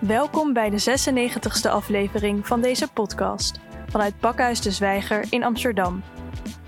[0.00, 6.02] Welkom bij de 96e aflevering van deze podcast vanuit Pakhuis de Zwijger in Amsterdam.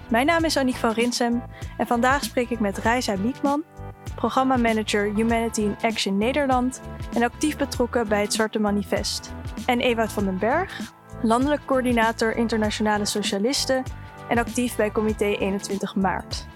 [0.08, 1.42] Mijn naam is Aniek van Rinsem
[1.77, 3.64] en vandaag spreek ik met Reisa Biekman,
[4.14, 6.80] programmamanager Humanity in Action Nederland
[7.14, 9.33] en actief betrokken bij het Zwarte Manifest.
[9.66, 10.92] En Ewout van den Berg,
[11.23, 13.83] landelijk coördinator Internationale Socialisten
[14.28, 16.46] en actief bij Comité 21 Maart.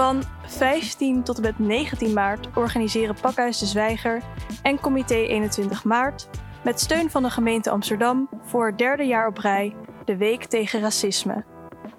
[0.00, 4.22] Van 15 tot en met 19 maart organiseren Pakhuis de Zwijger
[4.62, 6.28] en Comité 21 Maart
[6.64, 9.74] met steun van de gemeente Amsterdam voor het derde jaar op rij
[10.04, 11.44] de Week tegen Racisme.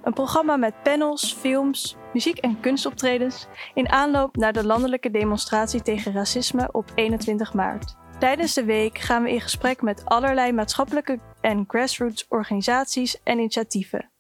[0.04, 6.14] Een programma met panels, films, muziek en kunstoptredens in aanloop naar de landelijke demonstratie tegen
[6.14, 7.96] racisme op 21 maart.
[8.20, 14.12] Tijdens de week gaan we in gesprek met allerlei maatschappelijke en grassroots organisaties en initiatieven.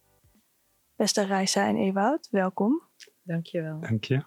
[0.95, 2.90] Beste Reisa en Ewoud, welkom.
[3.31, 3.79] Dankjewel.
[3.79, 4.23] Dank je.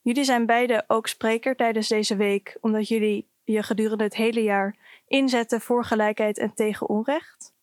[0.00, 4.76] Jullie zijn beide ook spreker tijdens deze week, omdat jullie je gedurende het hele jaar
[5.06, 7.54] inzetten voor gelijkheid en tegen onrecht.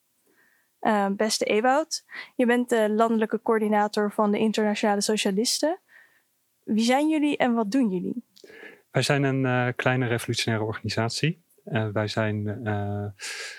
[0.81, 5.80] Uh, beste Ewoud, je bent de landelijke coördinator van de Internationale Socialisten.
[6.64, 8.23] Wie zijn jullie en wat doen jullie?
[8.92, 11.44] Wij zijn een uh, kleine revolutionaire organisatie.
[11.72, 12.44] Uh, wij zijn,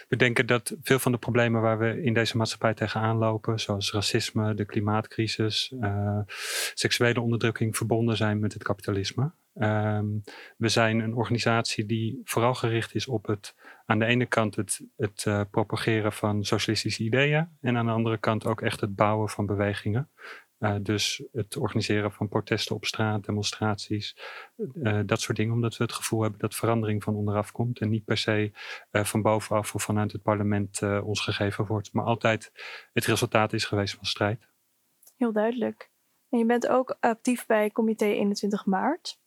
[0.08, 3.92] we denken dat veel van de problemen waar we in deze maatschappij tegenaan lopen, zoals
[3.92, 5.75] racisme, de klimaatcrisis,
[6.75, 9.30] seksuele onderdrukking, verbonden zijn met het kapitalisme.
[9.55, 10.22] Um,
[10.56, 13.55] we zijn een organisatie die vooral gericht is op het,
[13.86, 18.47] aan de ene kant het, het propageren van socialistische ideeën en aan de andere kant
[18.47, 20.08] ook echt het bouwen van bewegingen.
[20.61, 24.16] Uh, dus het organiseren van protesten op straat, demonstraties,
[24.83, 27.89] uh, dat soort dingen, omdat we het gevoel hebben dat verandering van onderaf komt en
[27.89, 28.50] niet per se
[28.91, 32.52] van bovenaf of vanuit het parlement ons gegeven wordt, maar altijd
[32.92, 34.48] het resultaat is geweest van strijd.
[35.17, 35.91] Heel duidelijk.
[36.28, 39.20] En je bent ook actief bij Comité 21 Maart.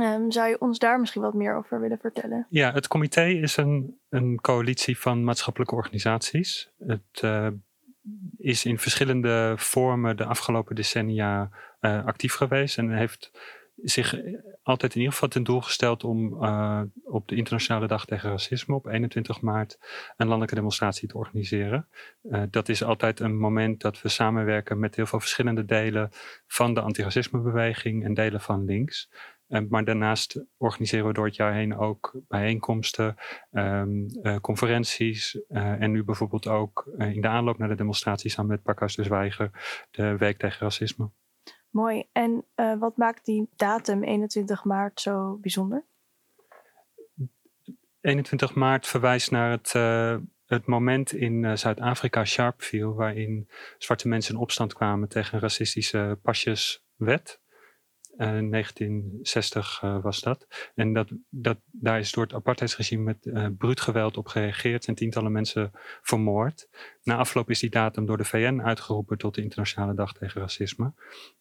[0.00, 2.46] Um, zou je ons daar misschien wat meer over willen vertellen?
[2.50, 6.72] Ja, het comité is een, een coalitie van maatschappelijke organisaties.
[6.78, 7.20] Het
[8.38, 13.30] is in verschillende vormen de afgelopen decennia uh, actief geweest en heeft
[13.82, 14.16] zich
[14.62, 18.74] altijd in ieder geval ten doel gesteld om uh, op de Internationale Dag tegen Racisme
[18.74, 19.78] op 21 maart
[20.16, 21.88] een landelijke demonstratie te organiseren.
[22.50, 26.10] Dat is altijd een moment dat we samenwerken met heel veel verschillende delen
[26.46, 29.10] van de antiracismebeweging en delen van links.
[29.52, 33.16] Uh, maar daarnaast organiseren we door het jaar heen ook bijeenkomsten,
[33.50, 38.50] um, uh, conferenties uh, en nu bijvoorbeeld ook in de aanloop naar de demonstratie samen
[38.50, 39.50] met Pakhuis de Zwijger
[39.90, 41.10] de Week tegen Racisme.
[41.70, 42.04] Mooi.
[42.12, 42.44] En
[42.78, 45.84] wat maakt die datum 21 maart zo bijzonder?
[48.00, 49.72] 21 maart verwijst naar het,
[50.46, 53.48] het moment in Zuid-Afrika, Sharpeville, waarin
[53.78, 57.41] zwarte mensen in opstand kwamen tegen een racistische pasjeswet.
[58.22, 60.70] Uh, 1960 uh, was dat.
[60.74, 64.94] En dat, dat, daar is door het apartheidsregime met uh, bruut geweld op gereageerd en
[64.94, 65.70] tientallen mensen
[66.02, 66.68] vermoord.
[67.02, 70.92] Na afloop is die datum door de VN uitgeroepen tot de Internationale Dag tegen Racisme.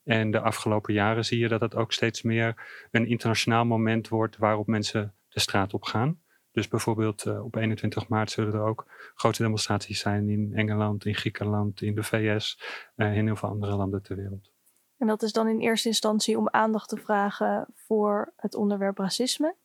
[0.03, 4.37] En de afgelopen jaren zie je dat het ook steeds meer een internationaal moment wordt
[4.37, 6.19] waarop mensen de straat op gaan.
[6.51, 11.81] Dus bijvoorbeeld op 21 maart zullen er ook grote demonstraties zijn in Engeland, in Griekenland,
[11.81, 12.59] in de VS
[12.95, 14.51] en in heel veel andere landen ter wereld.
[15.01, 19.55] En dat is dan in eerste instantie om aandacht te vragen voor het onderwerp racisme.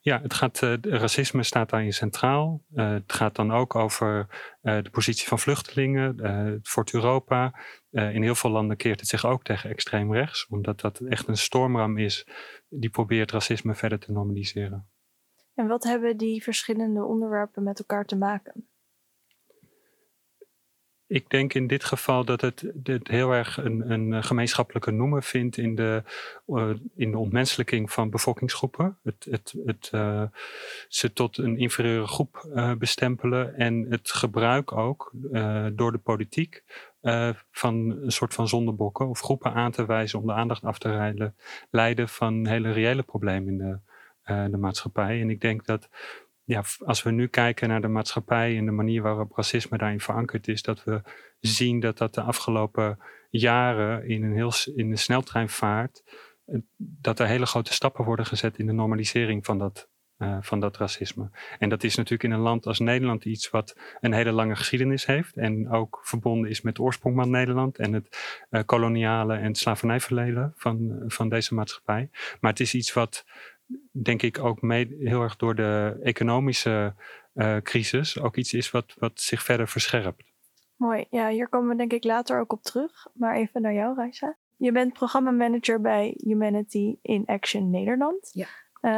[0.00, 2.62] Ja, het gaat, uh, racisme staat daarin centraal.
[2.74, 4.26] Uh, het gaat dan ook over
[4.62, 7.60] uh, de positie van vluchtelingen, voor Europa.
[7.90, 11.36] in heel veel landen keert het zich ook tegen extreem rechts, omdat dat echt een
[11.36, 12.26] stormram is
[12.68, 14.88] die probeert racisme verder te normaliseren.
[15.54, 18.67] En wat hebben die verschillende onderwerpen met elkaar te maken?
[21.08, 25.56] Ik denk in dit geval dat het, het heel erg een, een, gemeenschappelijke noemer vindt
[25.56, 26.02] in de,
[26.46, 28.98] uh, in de ontmenselijking van bevolkingsgroepen.
[29.02, 30.22] Het, het, het uh,
[30.88, 32.48] ze tot een inferieure groep
[32.78, 35.10] bestempelen en het gebruik ook
[35.72, 36.62] door de politiek
[37.50, 40.90] van een soort van zondebokken of groepen aan te wijzen om de aandacht af te
[40.90, 41.36] rijden,
[41.70, 45.20] leiden van hele reële problemen in de, de maatschappij.
[45.20, 45.88] En ik denk dat
[46.48, 50.48] ja, als we nu kijken naar de maatschappij en de manier waarop racisme daarin verankerd
[50.48, 51.02] is, dat we
[51.40, 52.98] zien dat dat de afgelopen
[53.30, 56.02] jaren in een, heel, in een sneltreinvaart,
[56.76, 60.76] dat er hele grote stappen worden gezet in de normalisering van dat, uh, van dat
[60.76, 61.30] racisme.
[61.58, 65.06] En dat is natuurlijk in een land als Nederland iets wat een hele lange geschiedenis
[65.06, 69.54] heeft en ook verbonden is met de oorsprong van Nederland en het uh, koloniale en
[69.54, 72.08] slavernijverleden van, van deze maatschappij.
[72.40, 73.24] Maar het is iets wat
[73.92, 76.94] denk ik ook mee, heel erg door de economische
[77.34, 80.22] uh, crisis ook iets is wat, wat zich verder verscherpt.
[80.76, 83.06] Mooi, ja, hier komen we denk ik later ook op terug.
[83.14, 84.36] Maar even naar jou, Reisa.
[84.56, 88.30] Je bent programmamanager bij Humanity in Action Nederland.
[88.32, 88.46] Ja.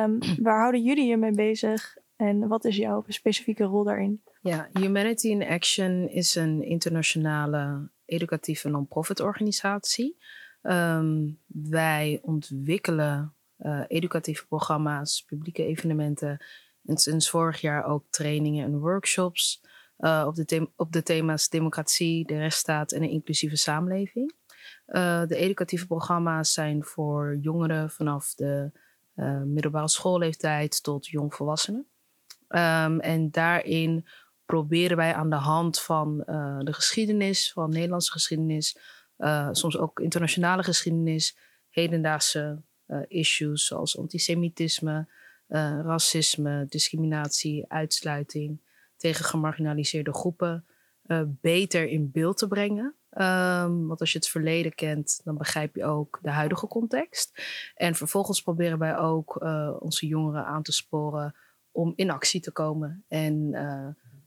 [0.04, 4.22] Um, waar houden jullie je mee bezig En wat is jouw specifieke rol daarin?
[4.42, 10.16] Ja, Humanity in Action is een internationale educatieve non-profit organisatie.
[10.62, 16.44] Ehm, wij ontwikkelen uh, educatieve programma's, publieke evenementen
[16.84, 19.60] en sinds vorig jaar ook trainingen en workshops
[19.98, 24.34] uh, op, de op de thema's democratie, de rechtsstaat en een inclusieve samenleving.
[24.86, 28.72] Uh, de educatieve programma's zijn voor jongeren vanaf de
[29.44, 31.86] middelbare schoolleeftijd tot jongvolwassenen.
[32.48, 34.06] Um, en daarin
[34.44, 36.16] proberen wij aan de hand van
[36.64, 38.78] de geschiedenis, van Nederlandse geschiedenis,
[39.50, 42.62] soms ook internationale geschiedenis, hedendaagse
[43.08, 45.08] issues zoals antisemitisme,
[45.82, 48.60] racisme, discriminatie, uitsluiting
[48.96, 50.64] tegen gemarginaliseerde groepen
[51.26, 52.94] beter in beeld te brengen.
[53.10, 57.42] Um, want als je het verleden kent, dan begrijp je ook de huidige context.
[57.74, 59.44] En vervolgens proberen wij ook
[59.80, 61.34] onze jongeren aan te sporen
[61.70, 63.04] om in actie te komen.
[63.08, 63.50] En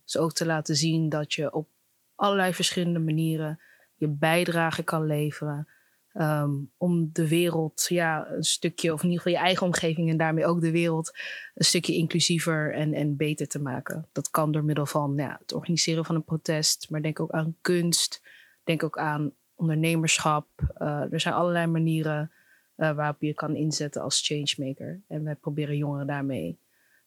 [0.04, 1.70] dus ook te laten zien dat je op
[2.16, 3.60] allerlei verschillende manieren
[3.96, 5.68] je bijdrage kan leveren.
[6.14, 10.18] Ehm, om de wereld ja, een stukje, of in ieder geval je eigen omgeving en
[10.18, 11.18] daarmee ook de wereld
[11.54, 14.08] een stukje inclusiever en, en beter te maken.
[14.12, 17.56] Dat kan door middel van ja, het organiseren van een protest, maar denk ook aan
[17.62, 18.22] kunst,
[18.64, 20.48] denk ook aan ondernemerschap.
[20.78, 22.32] Uh, er zijn allerlei manieren
[22.78, 25.02] uh, waarop je kan inzetten als changemaker.
[25.08, 26.60] En wij proberen jongeren daarmee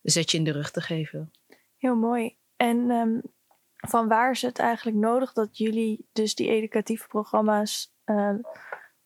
[0.02, 1.30] een zetje in de rug te geven.
[1.76, 2.36] Heel mooi.
[2.56, 3.22] En um,
[3.76, 8.34] van waar is het eigenlijk nodig dat jullie dus die educatieve programma's uh,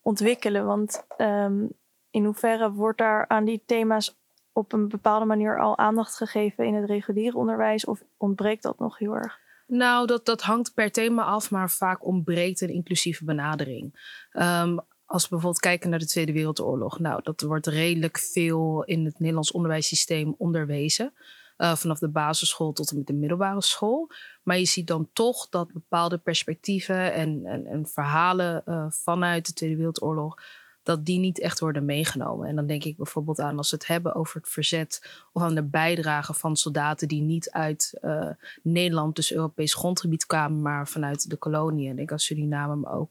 [0.03, 0.67] ontwikkelen?
[0.67, 1.71] Want um,
[2.11, 4.19] in hoeverre wordt daar aan die thema's
[4.53, 8.99] op een bepaalde manier al aandacht gegeven in het reguliere onderwijs of ontbreekt dat nog
[8.99, 9.39] heel erg?
[9.67, 13.95] Nou, dat, dat hangt per thema af, maar vaak ontbreekt een inclusieve benadering.
[14.33, 19.05] Um, als we bijvoorbeeld kijken naar de Tweede Wereldoorlog, nou, dat wordt redelijk veel in
[19.05, 21.13] het Nederlands onderwijssysteem onderwezen.
[21.61, 24.11] Uh, vanaf de basisschool tot en met de middelbare school.
[24.43, 29.53] Maar je ziet dan toch dat bepaalde perspectieven en, en, en verhalen uh, vanuit de
[29.53, 30.43] Tweede Wereldoorlog.
[30.83, 32.49] Dat die niet echt worden meegenomen.
[32.49, 35.55] En dan denk ik bijvoorbeeld aan als we het hebben over het verzet of aan
[35.55, 38.31] de bijdrage van soldaten die niet uit uh,
[38.63, 41.97] Nederland, dus Europees grondgebied kwamen, maar vanuit de koloniën.
[41.97, 43.11] Denk aan Suriname, maar ook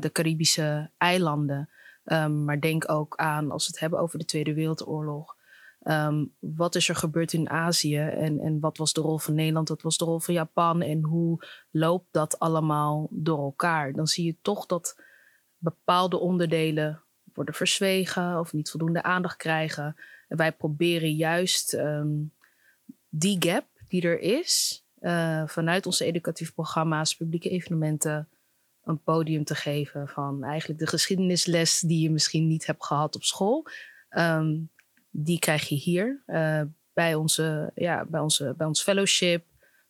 [0.00, 1.70] de Caribische eilanden.
[2.04, 5.35] Um, maar denk ook aan als we het hebben over de Tweede Wereldoorlog.
[5.88, 9.68] Um, wat is er gebeurd in Azië en, en wat was de rol van Nederland,
[9.68, 13.92] wat was de rol van Japan en hoe loopt dat allemaal door elkaar?
[13.92, 15.00] Dan zie je toch dat
[15.58, 17.02] bepaalde onderdelen
[17.34, 19.96] worden verzwegen of niet voldoende aandacht krijgen.
[20.28, 22.32] En wij proberen juist um,
[23.08, 28.28] die gap die er is, uh, vanuit onze educatieve programma's, publieke evenementen,
[28.84, 33.22] een podium te geven van eigenlijk de geschiedenisles die je misschien niet hebt gehad op
[33.22, 33.66] school.
[34.10, 34.70] Um,
[35.18, 39.44] die krijg je hier uh, bij, onze, ja, bij, onze, bij ons fellowship,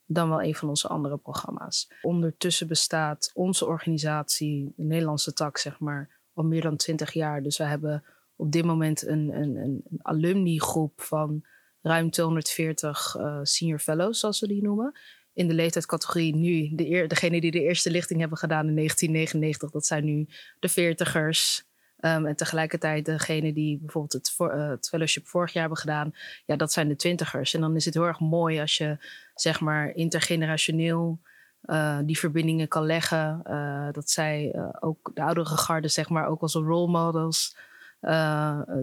[0.07, 1.93] dan wel een van onze andere programma's.
[2.03, 7.43] Ondertussen bestaat onze organisatie, de Nederlandse tak, zeg maar, al meer dan twintig jaar.
[7.43, 8.05] Dus we hebben
[8.37, 11.45] op dit moment een, een, een alumni groep van
[11.83, 14.99] ruim 240 uh, eh, senior fellows, zoals we die noemen.
[15.33, 19.71] In de leeftijdscategorie nu, de eer, degene die de eerste lichting hebben gedaan in 1999,
[19.71, 20.27] dat zijn nu
[20.59, 21.65] de veertigers.
[22.07, 26.15] Um, en tegelijkertijd degene die bijvoorbeeld het, voor, uh, het fellowship vorig jaar hebben gedaan,
[26.47, 27.55] ja, dat zijn de twintigers.
[27.55, 28.97] En dan is het heel erg mooi als je,
[29.35, 31.21] zeg maar, intergenerationeel
[31.65, 33.41] uh, die verbindingen kan leggen.
[33.47, 37.57] Uh, dat zij ook de oudere garde, zeg maar, ook als role models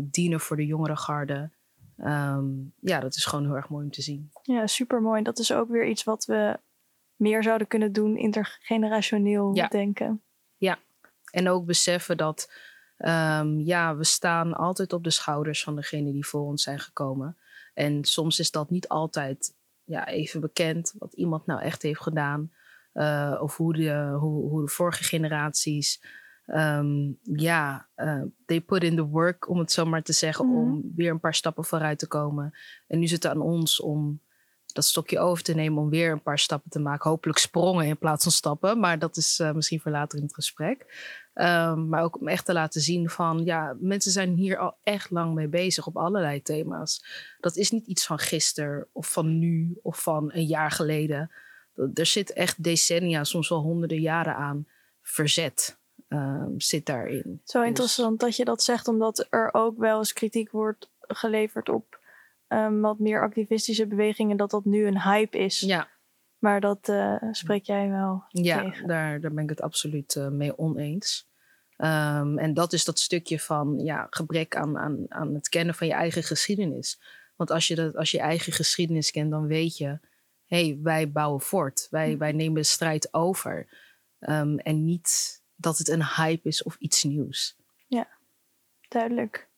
[0.02, 1.50] dienen voor de jongere garde.
[1.98, 4.32] Um, ja, dat is gewoon heel erg mooi om te zien.
[4.42, 5.24] Ja, super mooi.
[5.24, 6.60] Dat is ook weer iets wat we
[7.16, 9.68] meer zouden kunnen doen, intergenerationeel ja.
[9.68, 10.22] denken.
[10.58, 10.78] Ja,
[11.32, 12.52] en ook beseffen dat
[12.98, 17.38] Um, ja, we staan altijd op de schouders van degene die voor ons zijn gekomen.
[17.74, 22.52] En soms is dat niet altijd ja, even bekend wat iemand nou echt heeft gedaan.
[22.94, 26.02] Uh, of hoe de, hoe, hoe de vorige generaties.
[26.48, 30.52] Um, ja, uh, they put in the work, om het zo maar te zeggen, mm
[30.52, 30.62] -hmm.
[30.62, 32.54] om weer een paar stappen vooruit te komen.
[32.88, 34.22] En nu zit het aan ons om
[34.74, 37.10] dat stokje over te nemen om weer een paar stappen te maken.
[37.10, 40.34] Hopelijk sprongen in plaats van stappen, maar dat is uh, misschien voor later in het
[40.34, 40.86] gesprek.
[41.34, 45.10] Um, maar ook om echt te laten zien van, ja, mensen zijn hier al echt
[45.10, 47.06] lang mee bezig op allerlei thema's.
[47.40, 51.32] Dat is niet iets van gisteren of van nu of van een jaar geleden.
[51.94, 54.68] Er zit echt decennia, soms wel honderden jaren aan
[55.02, 55.78] verzet.
[56.10, 57.42] Um, zit daarin.
[57.44, 61.70] Zo dus interessant dat je dat zegt, omdat er ook wel eens kritiek wordt geleverd
[61.70, 62.00] op
[62.54, 65.60] um, wat meer activistische bewegingen, dat dat nu een hype is.
[65.60, 65.88] Ja.
[66.38, 68.88] Maar dat uh, spreek jij wel ja, tegen.
[68.88, 71.32] Daar, daar ben ik het absoluut uh, mee oneens.
[71.78, 75.88] Um, en dat is dat stukje van ja, gebrek aan, aan, aan het kennen van
[75.88, 77.02] je eigen geschiedenis.
[77.36, 80.00] Want als je, dat, als je eigen geschiedenis kent, dan weet je,
[80.46, 81.88] hé, hey, wij bouwen voort.
[81.90, 82.18] Wij, hm.
[82.18, 83.68] wij nemen de strijd over.
[84.20, 87.58] Ehm, en niet dat het een hype is of iets nieuws.
[87.88, 88.08] Ja,
[88.88, 89.50] duidelijk.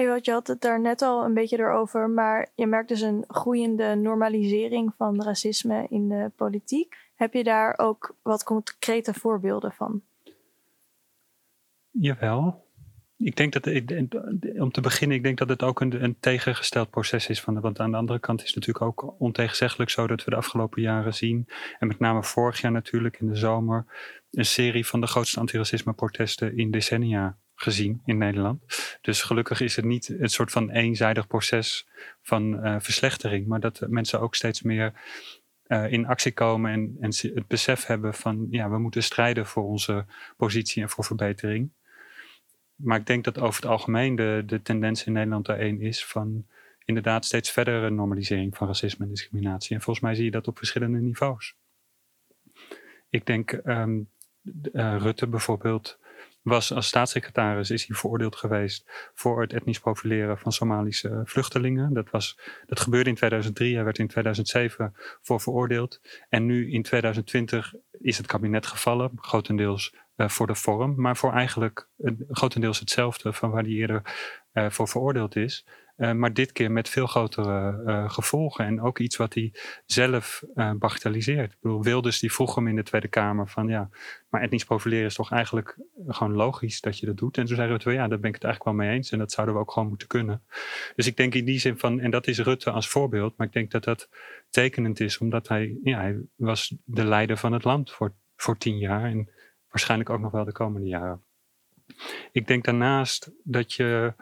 [0.00, 3.94] Je had het daar net al een beetje erover, maar je merkt dus een groeiende
[3.94, 6.96] normalisering van racisme in de politiek.
[7.14, 10.02] Heb je daar ook wat concrete voorbeelden van?
[11.90, 12.64] Jawel.
[13.16, 13.66] Ik denk dat,
[14.60, 17.40] om te beginnen, ik denk dat het ook een, tegengesteld proces is.
[17.40, 20.36] Van, want aan de andere kant is het natuurlijk ook ontegenzeggelijk zo dat we de
[20.36, 21.48] afgelopen jaren zien,
[21.78, 23.86] en met name vorig jaar natuurlijk in de zomer,
[24.30, 28.62] een serie van de grootste antiracisme protesten in decennia gezien in Nederland.
[29.00, 31.86] Dus gelukkig is het niet een soort van eenzijdig proces
[32.22, 34.92] van uh, verslechtering, maar dat mensen ook steeds meer
[35.66, 39.64] uh, in actie komen en, en het besef hebben van ja, we moeten strijden voor
[39.64, 40.04] onze
[40.36, 41.70] positie en voor verbetering.
[42.74, 46.04] Maar ik denk dat over het algemeen de, de tendens in Nederland er één is
[46.04, 46.46] van
[46.84, 49.76] inderdaad steeds verdere normalisering van racisme en discriminatie.
[49.76, 51.54] En volgens mij zie je dat op verschillende niveaus.
[53.10, 53.94] Ik denk uh,
[54.72, 55.98] Rutte bijvoorbeeld
[56.46, 61.92] was als staatssecretaris is hij veroordeeld geweest voor het etnisch profileren van Somalische vluchtelingen.
[61.92, 66.00] Dat, was, dat gebeurde in 2003, hij werd in 2007 voor veroordeeld.
[66.28, 71.32] En nu in 2020 is het kabinet gevallen, grotendeels uh, voor de vorm, maar voor
[71.32, 74.02] eigenlijk uh, grotendeels hetzelfde van waar hij eerder
[74.52, 75.66] uh, voor veroordeeld is.
[75.96, 78.64] Uh, maar dit keer met veel grotere uh, gevolgen.
[78.64, 79.54] En ook iets wat hij
[79.86, 81.52] zelf uh, bagatelliseert.
[81.52, 83.88] Ik bedoel, Wilders die vroeg hem in de Tweede Kamer van ja,
[84.28, 87.38] maar etnisch profileren is toch eigenlijk gewoon logisch dat je dat doet.
[87.38, 89.10] En toen zei Rutte, ja, daar ben ik het eigenlijk wel mee eens.
[89.10, 90.42] En dat zouden we ook gewoon moeten kunnen.
[90.94, 93.36] Dus ik denk in die zin van, en dat is Rutte als voorbeeld.
[93.36, 94.08] Maar ik denk dat dat
[94.50, 98.78] tekenend is, omdat hij, ja, hij was de leider van het land voor, voor tien
[98.78, 99.04] jaar.
[99.04, 99.30] En
[99.68, 101.22] waarschijnlijk ook nog wel de komende jaren.
[102.32, 104.14] Ik denk daarnaast dat je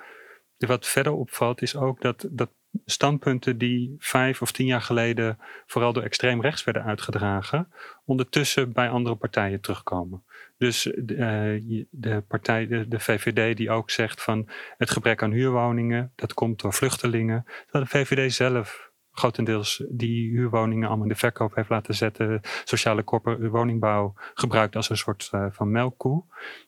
[0.66, 2.50] wat verder opvalt is ook dat, dat
[2.84, 7.72] standpunten die vijf of tien jaar geleden vooral door extreem rechts werden uitgedragen,
[8.04, 10.24] ondertussen bij andere partijen terugkomen.
[10.58, 16.12] Dus de, uh, de partij, de, VVD die ook zegt van het gebrek aan huurwoningen,
[16.14, 17.44] dat komt door vluchtelingen.
[17.70, 22.40] Dat de VVD zelf grotendeels die huurwoningen allemaal in de verkoop heeft laten zetten.
[22.64, 23.04] Sociale
[23.50, 26.24] woningbouw gebruikt als een soort uh, van melkkoe.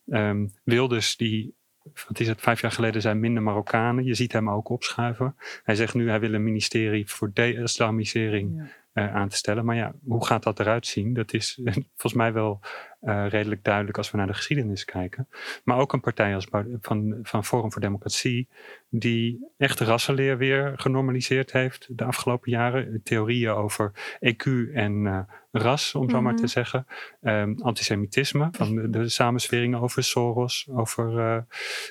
[0.06, 1.54] Um, Wilders die
[2.08, 4.04] wat is het, vijf jaar geleden zijn minder Marokkanen.
[4.04, 5.36] Je ziet hem ook opschuiven.
[5.62, 9.64] Hij zegt nu hij wil een ministerie voor de-islamisering uh, aan te stellen.
[9.64, 11.14] Maar ja, hoe gaat dat eruit zien?
[11.14, 11.60] Dat is
[11.96, 12.60] volgens mij wel
[13.06, 15.28] uh, redelijk duidelijk als we naar de geschiedenis kijken.
[15.64, 16.46] Maar ook een partij als
[16.80, 18.48] van, van Forum voor Democratie,
[18.88, 23.00] die echt rassenleer weer genormaliseerd heeft de afgelopen jaren.
[23.02, 25.18] Theorieën over EQ en uh,
[25.52, 26.50] ras, om zo maar te mhm.
[26.50, 26.86] zeggen.
[27.22, 31.46] Um, antisemitisme, van de, de samensweringen over Soros, over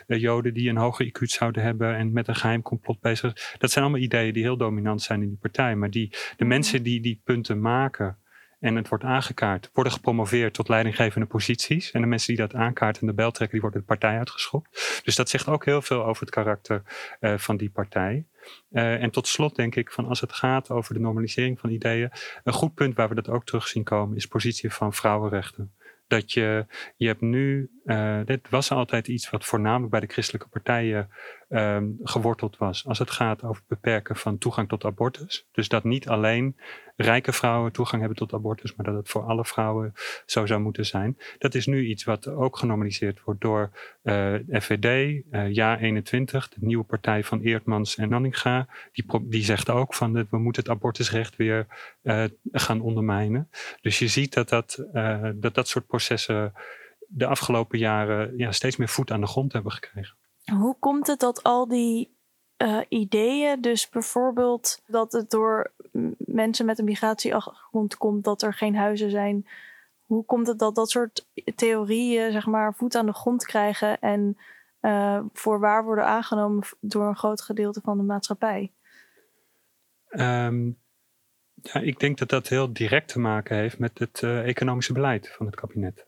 [0.07, 3.55] uh, Joden die een hoger IQ zouden hebben en met een geheim complot bezig.
[3.57, 5.75] Dat zijn allemaal ideeën die heel dominant zijn in die partij.
[5.75, 6.48] Maar die, de mhm.
[6.48, 8.17] mensen die die punten maken
[8.65, 11.91] en het wordt aangekaart, worden gepromoveerd tot leidinggevende posities.
[11.91, 15.01] En de mensen die dat aankaarten en de bel trekken, die worden de partij uitgeschopt.
[15.03, 16.84] Dus dat zegt ook heel veel over het karakter
[17.19, 18.25] uh, van die partij.
[18.72, 22.12] Uh, en tot slot denk ik van als het gaat over de normalisering van ideeën,
[22.43, 25.74] een goed punt waar we dat ook terug zien komen is positie van vrouwenrechten.
[26.07, 30.48] Dat je, je hebt nu, uh, dit was altijd iets wat voornamelijk bij de christelijke
[30.48, 31.10] partijen
[31.49, 32.85] um, geworteld was.
[32.85, 35.47] Als het gaat over het beperken van toegang tot abortus.
[35.51, 36.57] Dus dat niet alleen
[36.95, 39.93] rijke vrouwen toegang hebben tot abortus, maar dat het voor alle vrouwen
[40.25, 41.17] zo zou moeten zijn.
[41.37, 43.71] Dat is nu iets wat ook genormaliseerd wordt door
[44.03, 44.85] uh, FVD,
[45.31, 48.67] uh, Ja 21, de nieuwe partij van Eertmans en Nanninga.
[48.91, 51.67] Die, die zegt ook van dat we moeten het abortusrecht weer
[52.03, 53.49] uh, gaan ondermijnen.
[53.81, 54.85] Dus je ziet dat dat,
[55.35, 56.53] dat, dat soort processen
[57.07, 60.15] de afgelopen jaren ja, steeds meer voet aan de grond hebben gekregen.
[60.51, 62.15] Hoe komt het dat al die
[62.57, 65.71] uh, ideeën, dus bijvoorbeeld dat het door
[66.17, 69.47] mensen met een migratieachtergrond komt dat er geen huizen zijn,
[70.05, 74.37] hoe komt het dat dat soort theorieën zeg maar voet aan de grond krijgen en
[74.81, 78.71] uh, voor waar worden aangenomen door een groot gedeelte van de maatschappij?
[80.09, 80.77] Um,
[81.61, 85.29] ja, ik denk dat dat heel direct te maken heeft met het uh, economische beleid
[85.29, 86.05] van het kabinet.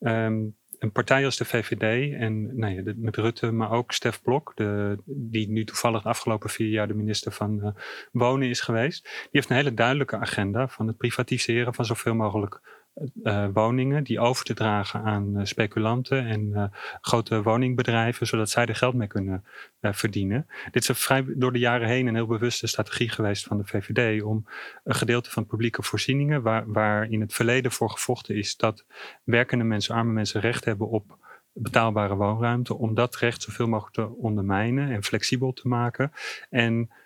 [0.00, 4.52] Um, een partij als de VVD en nou ja, met Rutte, maar ook Stef Blok,
[4.54, 7.68] de, die nu toevallig de afgelopen vier jaar de minister van uh,
[8.12, 12.79] Wonen is geweest, die heeft een hele duidelijke agenda van het privatiseren van zoveel mogelijk
[13.22, 16.64] uh, woningen die over te dragen aan uh, speculanten en uh,
[17.00, 19.44] grote woningbedrijven, zodat zij er geld mee kunnen
[19.80, 20.46] verdienen.
[20.70, 24.22] Dit is vrij door de jaren heen een heel bewuste strategie geweest van de VVD
[24.22, 24.46] om
[24.84, 28.84] een gedeelte van publieke voorzieningen, waar, waar in het verleden voor gevochten is dat
[29.24, 31.18] werkende mensen, arme mensen recht hebben op
[31.52, 36.12] betaalbare woonruimte, om dat recht zoveel mogelijk te ondermijnen en flexibel te maken.
[36.50, 36.96] En eh,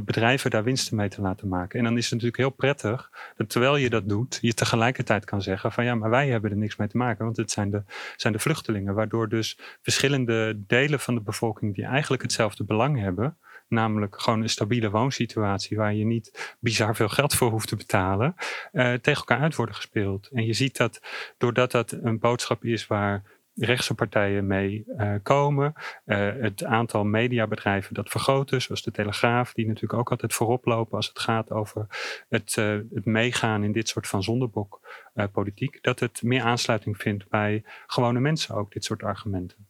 [0.00, 1.78] bedrijven daar winsten mee te laten maken.
[1.78, 5.42] En dan is het natuurlijk heel prettig dat terwijl je dat doet, je tegelijkertijd kan
[5.42, 7.82] zeggen van ja, maar wij hebben er niks mee te maken, want het zijn de,
[8.16, 8.94] zijn de vluchtelingen.
[8.94, 13.36] Waardoor dus verschillende delen van de bevolking die eigenlijk hetzelfde belang hebben,
[13.68, 18.34] namelijk gewoon een stabiele woonsituatie waar je niet bizar veel geld voor hoeft te betalen,
[18.72, 20.28] uh, tegen elkaar uit worden gespeeld.
[20.32, 21.00] En je ziet dat
[21.38, 23.22] doordat dat een boodschap is waar
[23.56, 25.72] rechtse partijen mee uh, komen.
[26.06, 30.96] Uh, het aantal mediabedrijven dat vergroten, zoals de Telegraaf, die natuurlijk ook altijd voorop lopen
[30.96, 31.86] als het gaat over
[32.28, 32.54] het,
[32.94, 38.54] het meegaan in dit soort van zondebokpolitiek, dat het meer aansluiting vindt bij gewone mensen
[38.54, 39.66] ook, dit soort argumenten.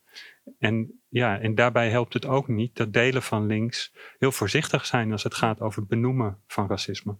[0.58, 5.12] En ja, en daarbij helpt het ook niet dat delen van links heel voorzichtig zijn
[5.12, 7.16] als het gaat over het benoemen van racisme.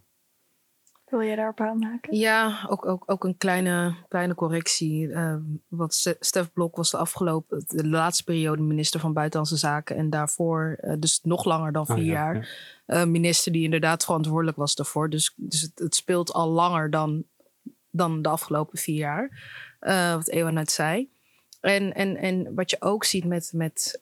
[1.09, 2.17] Wil je daarop aanmaken?
[2.17, 5.07] Ja, ook, ook, ook een kleine, kleine correctie.
[5.07, 5.35] Uh,
[5.67, 9.95] wat Stef Blok was de afgelopen, de laatste periode minister van Buitenlandse Zaken.
[9.95, 12.35] En daarvoor, uh, dus nog langer dan vier oh, ja, jaar,
[12.85, 13.01] ja.
[13.01, 15.09] Uh, minister die inderdaad verantwoordelijk was daarvoor.
[15.09, 17.23] Dus, dus het, het, speelt al langer dan,
[17.91, 19.31] dan de afgelopen vier jaar.
[20.15, 21.09] wat Ewa net zei.
[21.61, 23.97] En, en, en wat je ook ziet met, met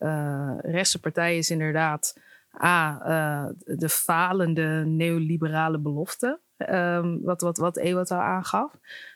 [0.61, 2.19] rechtse partijen is inderdaad...
[2.63, 6.39] A, de falende neoliberale belofte.
[6.57, 8.71] Um, wat, wat, wat al aangaf.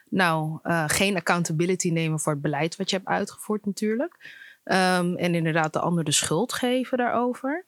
[0.09, 4.37] Nou, uh, geen accountability nemen voor het beleid wat je hebt uitgevoerd natuurlijk.
[4.63, 7.65] Um, en inderdaad de ander de schuld geven daarover.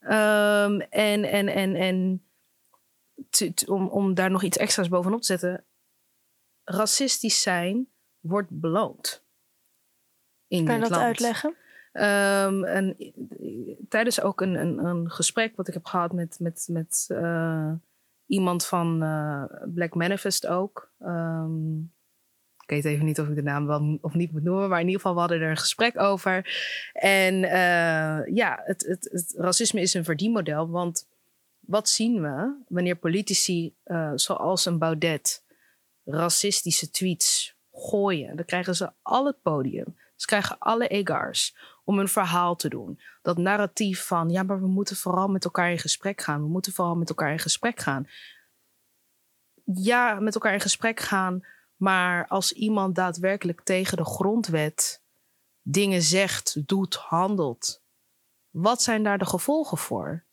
[0.00, 2.22] Um, en en, en, en
[3.66, 5.64] om, om daar nog iets extra's bovenop te zetten.
[6.64, 7.88] Racistisch zijn
[8.20, 9.24] wordt beloond.
[10.48, 11.02] In kan je dat land.
[11.02, 11.56] uitleggen?
[11.92, 12.96] Um, en,
[13.88, 17.72] tijdens ook een, een, een gesprek wat ik heb gehad met, met, met uh,
[18.32, 20.92] iemand van uh, Black Manifest ook.
[21.00, 21.92] Um,
[22.62, 24.86] ik weet even niet of ik de naam wel of niet moet noemen, maar in
[24.86, 26.46] ieder geval we hadden er een gesprek over.
[26.92, 31.08] En uh, ja, het, het, het, racisme is een verdienmodel, want
[31.60, 35.44] wat zien we wanneer politici uh, zoals een Baudet
[36.04, 38.36] racistische tweets gooien?
[38.36, 39.96] Dan krijgen ze al het podium.
[40.16, 43.00] Ze krijgen alle egars om een verhaal te doen.
[43.22, 46.42] Dat narratief van, ja, maar we moeten vooral met elkaar in gesprek gaan.
[46.42, 48.08] We moeten vooral met elkaar in gesprek gaan.
[49.64, 55.02] Ja, met elkaar in gesprek gaan, maar als iemand daadwerkelijk tegen de grondwet
[55.62, 57.82] dingen zegt, doet, handelt,
[58.50, 60.24] wat zijn daar de gevolgen voor?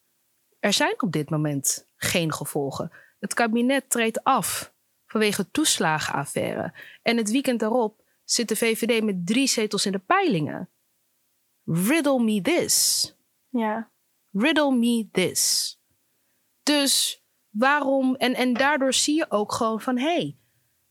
[0.60, 2.92] Er zijn op dit moment geen gevolgen.
[3.20, 4.74] Het kabinet treedt af
[5.06, 6.74] vanwege toeslagenaffaire.
[7.02, 10.70] En het weekend daarop zit de VVD met drie zetels in de peilingen
[11.70, 13.16] riddle me this.
[13.50, 13.92] Ja.
[14.32, 15.74] Riddle me this.
[16.64, 20.38] Dus waarom, en, en daardoor zie je ook gewoon van hé, hey,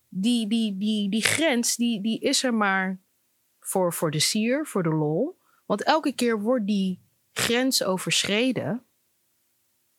[0.08, 3.00] die, die, die, die grens die, die is er maar
[3.60, 5.38] voor, voor de sier, voor de lol.
[5.66, 8.82] Want elke keer wordt die grens overschreden.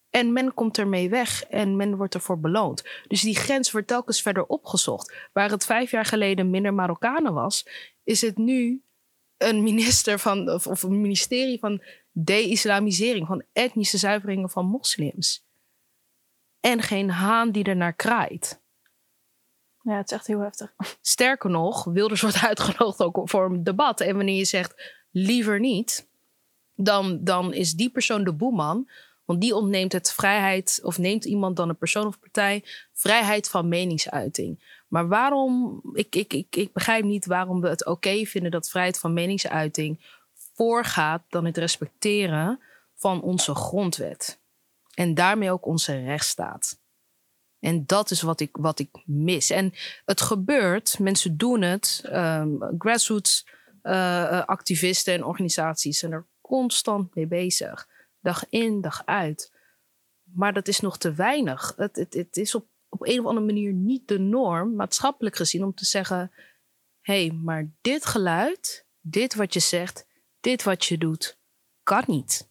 [0.10, 2.84] En men komt ermee weg en men wordt ervoor beloond.
[3.08, 5.30] Dus die grens wordt telkens verder opgezocht.
[5.34, 7.68] Waar het vijf jaar geleden minder Marokkanen was,
[8.04, 8.84] is het nu
[9.40, 15.46] een minister van, of, of een ministerie van de-islamisering, van etnische zuiveringen van moslims.
[16.60, 18.62] En geen haan die er naar kraait.
[19.82, 20.74] Ja, het is echt heel heftig.
[21.02, 24.02] Sterker nog, Wilders wordt uitgenodigd ook voor een debat.
[24.02, 26.08] En wanneer je zegt liever niet,
[26.76, 28.90] dan, dan is die persoon de boeman.
[29.26, 33.68] Want die ontneemt het vrijheid, of neemt iemand dan een persoon of partij vrijheid van
[33.68, 34.79] meningsuiting.
[34.90, 39.00] Maar waarom, ik, ik, ik, ik begrijp niet waarom we het oké vinden dat vrijheid
[39.00, 40.18] van meningsuiting
[40.54, 42.60] voorgaat dan het respecteren
[42.96, 44.42] van onze grondwet.
[44.94, 46.80] En daarmee ook onze rechtsstaat.
[47.60, 49.50] En dat is wat ik, wat ik mis.
[49.50, 49.74] En
[50.06, 52.02] het gebeurt, mensen doen het.
[52.06, 53.48] Um, grassroots
[53.84, 57.88] uh, activisten en organisaties zijn er constant mee bezig.
[58.20, 59.54] Dag in, dag uit.
[60.24, 61.74] Maar dat is nog te weinig.
[61.78, 62.68] Het, het, het is op
[63.00, 66.32] op een of andere manier niet de norm, maatschappelijk gezien, om te zeggen:
[67.02, 70.06] hé, hey, maar dit geluid, dit wat je zegt,
[70.40, 71.40] dit wat je doet,
[71.84, 72.50] kan niet.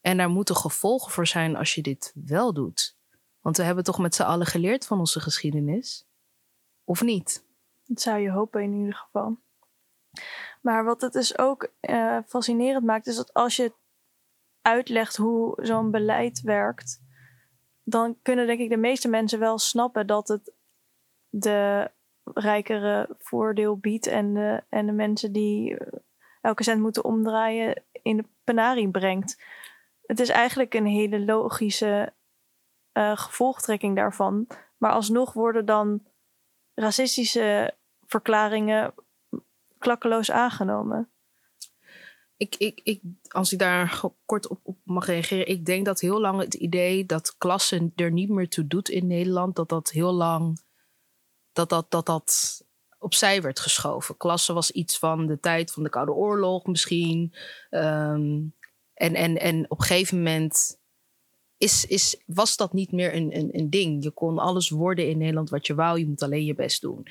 [0.00, 2.96] En daar moeten gevolgen voor zijn als je dit wel doet.
[3.40, 6.06] Want we hebben toch met z'n allen geleerd van onze geschiedenis?
[6.84, 7.46] Of niet?
[7.84, 9.38] Dat zou je hopen in ieder geval.
[10.62, 13.74] Maar wat het dus ook uh, fascinerend maakt, is dat als je
[14.62, 17.00] uitlegt hoe zo'n beleid werkt,
[17.88, 20.52] dan kunnen denk ik de meeste mensen wel snappen dat het
[21.28, 21.90] de
[22.34, 25.98] rijkere voordeel biedt en de, en de mensen die eh,
[26.40, 29.42] elke cent moeten omdraaien in de penarie brengt.
[30.06, 32.12] Het is eigenlijk een hele logische
[32.92, 34.46] uh, gevolgtrekking daarvan.
[34.76, 36.02] Maar alsnog worden dan
[36.74, 37.74] racistische
[38.06, 38.94] verklaringen
[39.78, 41.10] klakkeloos aangenomen.
[42.38, 46.20] Ik, ik, ik, als ik daar kort op, op, mag reageren, ik denk dat heel
[46.20, 50.12] lang het idee dat klassen er niet meer toe doet in Nederland, dat dat heel
[50.12, 50.66] lang
[51.52, 52.62] dat dat, dat, dat
[52.98, 54.16] opzij werd geschoven.
[54.16, 57.34] Klasse was iets van de tijd van de Koude Oorlog misschien.
[57.70, 58.40] Ehm,
[58.94, 60.78] en, en, en op een gegeven moment
[61.56, 64.02] is, is, was dat niet meer een, een, een ding.
[64.04, 65.98] Je kon alles worden in Nederland wat je wou.
[65.98, 67.06] Je moet alleen je best doen.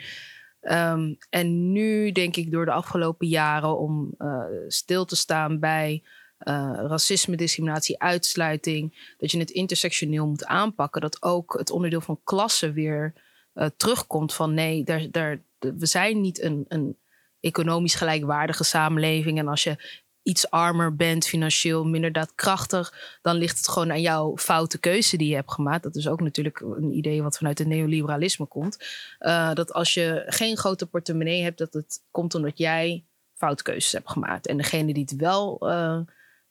[0.61, 6.03] Ehm, en nu denk ik door de afgelopen jaren om uh, stil te staan bij
[6.39, 12.19] uh, racisme, discriminatie, uitsluiting, dat je het intersectioneel moet aanpakken, dat ook het onderdeel van
[12.23, 13.13] klasse weer
[13.53, 16.97] uh, terugkomt van nee, daar, daar, we zijn niet een, een
[17.39, 19.37] economisch gelijkwaardige samenleving.
[19.37, 24.37] En als je iets armer bent, financieel minder daadkrachtig, dan ligt het gewoon aan jouw
[24.37, 25.83] foute keuze die je hebt gemaakt.
[25.83, 28.77] Dat is ook natuurlijk een idee wat vanuit het neoliberalisme komt.
[29.19, 33.91] Uh, dat als je geen grote portemonnee hebt, dat het komt omdat jij foute keuzes
[33.91, 34.47] hebt gemaakt.
[34.47, 35.69] En degene die het wel.
[35.69, 35.99] Uh,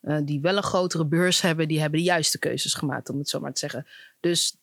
[0.02, 3.28] uh, die wel een grotere beurs hebben, die hebben de juiste keuzes gemaakt, om het
[3.28, 3.86] zo maar te zeggen.
[4.20, 4.56] Dus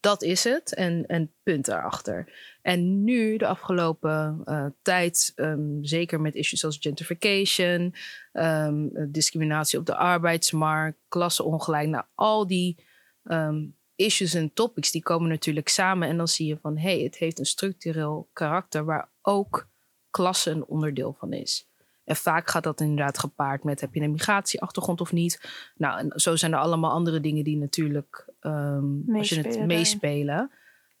[0.00, 0.74] dat is het.
[0.74, 2.32] En, en punt daarachter.
[2.62, 7.94] En nu, de afgelopen uh, tijd, um, zeker met issues als gentrification,
[8.32, 12.84] um, discriminatie op de arbeidsmarkt, klasseongelijk, nou, al die
[13.24, 16.08] um, issues en topics, die komen natuurlijk samen.
[16.08, 19.68] En dan zie je van, hé, hey, het heeft een structureel karakter waar ook
[20.10, 21.68] klasse een onderdeel van is.
[22.04, 25.40] En vaak gaat dat inderdaad gepaard met heb je een migratieachtergrond of niet.
[25.74, 30.50] Nou, en zo zijn er allemaal andere dingen die natuurlijk um, als je het meespelen.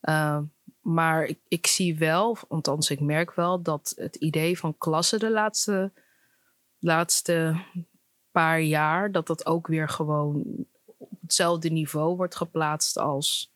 [0.02, 0.38] Uh,
[0.80, 5.30] maar ik, ik, zie wel, althans ik merk wel, dat het idee van klasse de
[5.30, 5.92] laatste,
[6.78, 7.64] laatste
[8.30, 10.44] paar jaar, dat dat ook weer gewoon
[10.96, 13.52] op hetzelfde niveau wordt geplaatst als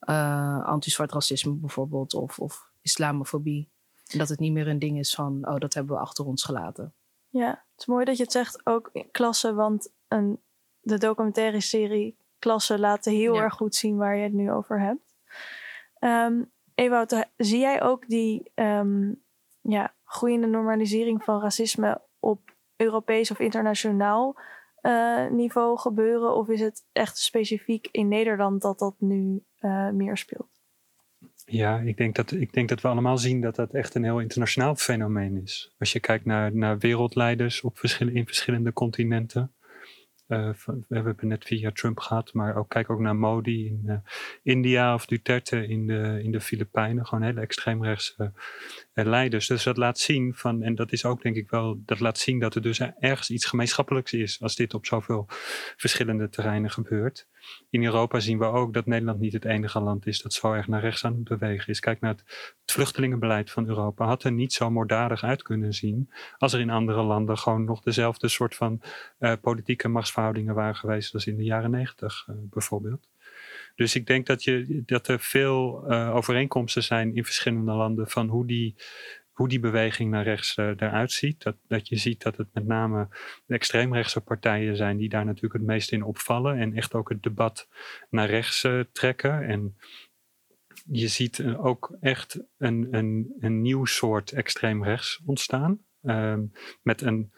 [0.00, 3.68] uh, anti-zwart racisme bijvoorbeeld of, of islamofobie.
[4.06, 6.44] En dat het niet meer een ding is van, oh, dat hebben we achter ons
[6.44, 6.94] gelaten.
[7.28, 10.40] Ja, het is mooi dat je het zegt, ook klasse, want een,
[10.80, 15.14] de documentaire serie Klasse laten heel erg goed zien waar je het nu over hebt.
[16.00, 19.22] Um, Ewout, zie jij ook die um,
[19.60, 24.36] ja, groeiende normalisering van racisme op Europees of internationaal
[24.82, 26.36] uh, niveau gebeuren?
[26.36, 30.62] Of is het echt specifiek in Nederland dat dat nu uh, meer speelt?
[31.44, 34.20] Ja, ik denk, dat, ik denk dat we allemaal zien dat dat echt een heel
[34.20, 35.74] internationaal fenomeen is.
[35.78, 39.53] Als je kijkt naar, naar wereldleiders op verschillen, in verschillende continenten.
[40.34, 40.50] Uh,
[40.88, 43.94] we hebben net via Trump gehad, maar ook kijk ook naar Modi in uh,
[44.42, 47.06] India of Duterte in de, in de Filipijnen.
[47.06, 48.32] Gewoon hele extreemrechtse
[48.94, 49.46] leiders.
[49.46, 52.38] Dus dat laat zien van, en dat is ook denk ik wel, dat laat zien
[52.38, 55.26] dat er dus ergens iets gemeenschappelijks is als dit op zoveel
[55.76, 57.26] verschillende terreinen gebeurt
[57.70, 60.68] in Europa zien we ook dat Nederland niet het enige land is dat zo erg
[60.68, 61.80] naar rechts aan het bewegen is.
[61.80, 64.06] Kijk naar het, vluchtelingenbeleid van Europa.
[64.06, 67.80] Had er niet zo moorddadig uit kunnen zien als er in andere landen gewoon nog
[67.80, 68.80] dezelfde soort van
[69.18, 73.08] uh, politieke machtsverhoudingen waren geweest als in de jaren negentig uh, bijvoorbeeld.
[73.74, 78.28] Dus ik denk dat, je, dat er veel uh, overeenkomsten zijn in verschillende landen van
[78.28, 78.76] hoe die
[79.34, 81.42] hoe die beweging naar rechts uh, eruit ziet.
[81.42, 83.08] Dat, dat je ziet dat het met name
[83.46, 87.68] extreemrechtse partijen zijn die daar natuurlijk het meest in opvallen en echt ook het debat
[88.10, 89.42] naar rechts uh, trekken.
[89.42, 89.76] En
[90.84, 95.84] je ziet ook echt een, een, een nieuw soort extreemrechts ontstaan.
[96.02, 97.32] Um, met een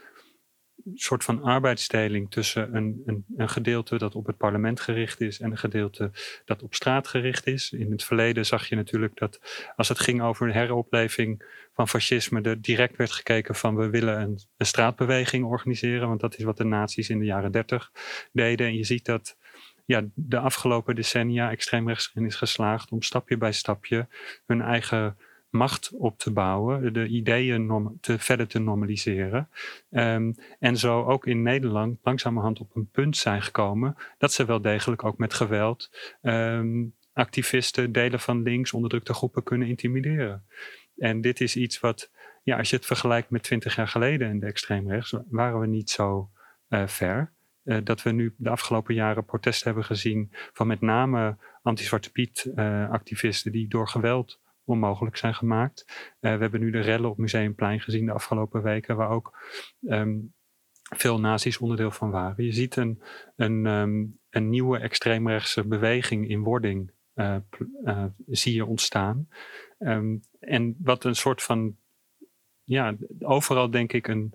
[0.95, 5.51] soort van arbeidsdeling tussen een, een, een, gedeelte dat op het parlement gericht is en
[5.51, 6.11] een gedeelte
[6.45, 7.73] dat op straat gericht is.
[7.73, 9.41] In het verleden zag je natuurlijk dat
[9.77, 11.45] als het ging over een heropleving
[11.75, 16.39] van fascisme, er direct werd gekeken van we willen een, een straatbeweging organiseren, want dat
[16.39, 17.93] is wat de nazi's in de jaren dertig
[18.33, 18.67] deden.
[18.67, 19.37] En je ziet dat
[19.85, 24.09] ja, de afgelopen decennia extreemrechts is geslaagd om stapje bij stapje
[24.47, 25.17] hun eigen
[25.51, 29.49] macht op te bouwen, de ideeën te, verder te normaliseren.
[29.91, 34.61] Um, en zo ook in Nederland langzamerhand op een punt zijn gekomen dat ze wel
[34.61, 35.91] degelijk ook met geweld
[36.23, 40.45] um, activisten, delen van links, onderdrukte groepen kunnen intimideren.
[40.97, 42.11] En dit is iets wat,
[42.43, 45.91] ja, als je het vergelijkt met twintig jaar geleden in de extreemrechts, waren we niet
[45.91, 46.31] zo
[46.69, 47.35] uh, ver.
[47.65, 52.51] Uh, dat we nu de afgelopen jaren protesten hebben gezien van met name anti-Zwarte Piet
[52.55, 55.85] uh, activisten die door geweld onmogelijk zijn gemaakt.
[56.21, 59.39] Uh, we hebben nu de rellen op Museumplein gezien de afgelopen weken, waar ook
[59.81, 60.35] um,
[60.97, 62.45] veel nazi's onderdeel van waren.
[62.45, 63.03] Je ziet een,
[63.37, 67.37] een, um, een nieuwe extreemrechtse beweging in wording uh,
[67.85, 69.29] uh, zie je ontstaan.
[69.79, 71.77] Um, en wat een soort van,
[72.63, 74.35] ja, overal denk ik een,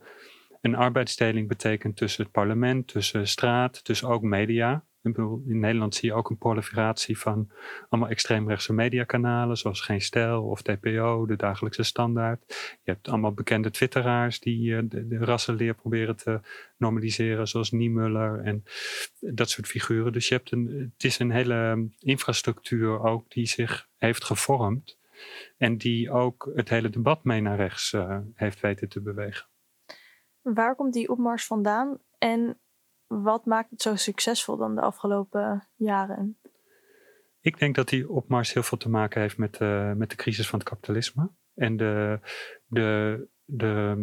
[0.61, 4.85] een arbeidsdeling betekent tussen het parlement, tussen straat, tussen ook media.
[5.03, 7.49] In Nederland zie je ook een proliferatie van
[7.89, 12.43] allemaal extreemrechtse mediakanalen, zoals Geen Stijl of TPO, de dagelijkse standaard.
[12.83, 16.39] Je hebt allemaal bekende twitteraars die uh, de, de, rassenleer proberen te
[16.77, 18.63] normaliseren, zoals Niemuller en
[19.19, 20.13] dat soort figuren.
[20.13, 24.99] Dus je hebt een, het is een hele infrastructuur ook die zich heeft gevormd
[25.57, 29.45] en die ook het hele debat mee naar rechts uh, heeft weten te bewegen.
[30.41, 32.59] Waar komt die opmars vandaan en
[33.11, 36.37] wat maakt het zo succesvol dan de afgelopen jaren?
[37.39, 40.49] Ik denk dat die opmars heel veel te maken heeft met, uh, met de crisis
[40.49, 41.29] van het kapitalisme.
[41.53, 42.19] En de,
[42.65, 43.95] de, de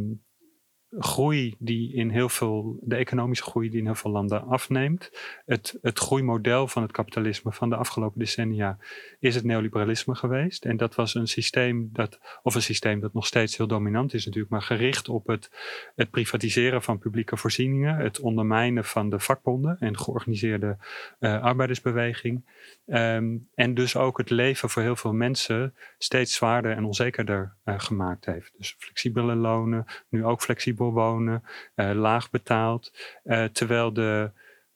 [0.98, 5.10] groei die in heel veel, de economische groei die in heel veel landen afneemt.
[5.46, 8.78] Het, het groeimodel van het kapitalisme van de afgelopen decennia
[9.18, 10.64] is het neoliberalisme geweest.
[10.64, 14.24] En dat was een systeem dat, of een systeem dat nog steeds heel dominant is
[14.24, 15.50] natuurlijk, maar gericht op het,
[15.94, 20.76] het privatiseren van publieke voorzieningen, het ondermijnen van de vakbonden en georganiseerde
[21.20, 22.44] uh, arbeidersbeweging.
[22.86, 27.74] Um, en dus ook het leven voor heel veel mensen steeds zwaarder en onzekerder uh,
[27.78, 28.52] gemaakt heeft.
[28.56, 30.42] Dus flexibele lonen, nu ook
[30.78, 31.42] flexibel wonen,
[31.76, 32.92] uh, laag betaald.
[33.24, 34.30] Uh, terwijl de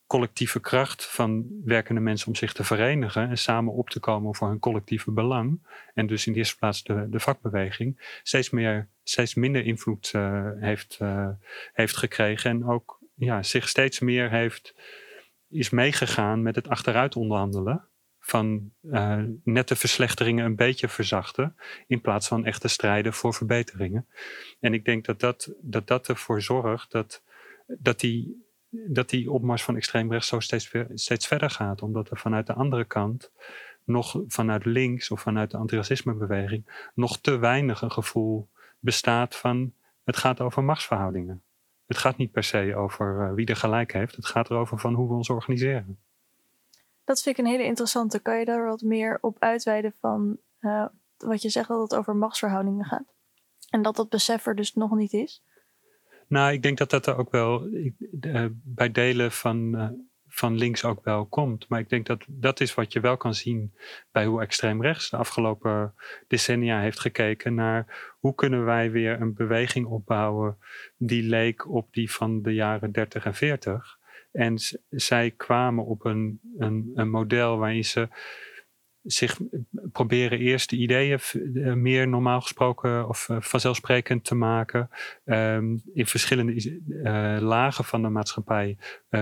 [0.07, 4.49] collectieve kracht van werkende mensen om zich te verenigen en samen op te komen voor
[4.49, 5.61] hun collectieve belang.
[5.95, 10.13] En dus in de eerste plaats de, de vakbeweging steeds, meer, steeds minder invloed
[10.59, 11.01] heeft,
[11.73, 12.51] heeft gekregen.
[12.51, 14.75] En ook ja, zich steeds meer heeft,
[15.49, 17.89] is meegegaan met het achteruit onderhandelen
[18.25, 21.57] van uh, nette verslechteringen een beetje verzachten.
[21.87, 24.07] In plaats van echte strijden voor verbeteringen.
[24.61, 27.23] En ik denk dat dat, dat, dat ervoor zorgt dat,
[27.67, 31.83] dat, die, dat die opmars van extreem rechts zo steeds, steeds verder gaat.
[31.83, 33.33] Omdat er vanuit de andere kant
[33.85, 39.73] nog vanuit links of vanuit de antiracismebeweging nog te weinig een gevoel bestaat van
[40.05, 41.43] het gaat over machtsverhoudingen.
[41.87, 44.17] Het gaat niet per se over uh, wie er gelijk heeft.
[44.17, 45.99] Het gaat erover van hoe we ons organiseren.
[47.05, 48.19] Dat vind ik een hele interessante.
[48.19, 50.87] Kan je daar wat meer op uitweiden van uh,
[51.17, 53.15] wat je zegt dat het over machtsverhoudingen gaat?
[53.71, 55.43] En dat dat besef er dus nog niet is?
[56.29, 57.67] Nou, ik denk dat dat er ook wel
[58.21, 59.89] uh, bij delen van, uh,
[60.29, 61.69] van links ook wel komt.
[61.69, 63.75] Maar ik denk dat dat is wat je wel kan zien
[64.11, 65.95] bij hoe extreem rechts de afgelopen
[66.29, 70.59] decennia heeft gekeken naar hoe kunnen wij weer een beweging opbouwen
[70.97, 73.99] die leek op die van de jaren 30 en 40.
[74.33, 74.59] En
[74.91, 78.09] zij kwamen op een, een, een model waarin ze
[79.03, 79.39] zich
[79.93, 84.91] proberen eerst de ideeën eh, meer normaal gesproken of uh, vanzelfsprekend te maken.
[85.25, 88.77] Um, in verschillende uh, lagen van de maatschappij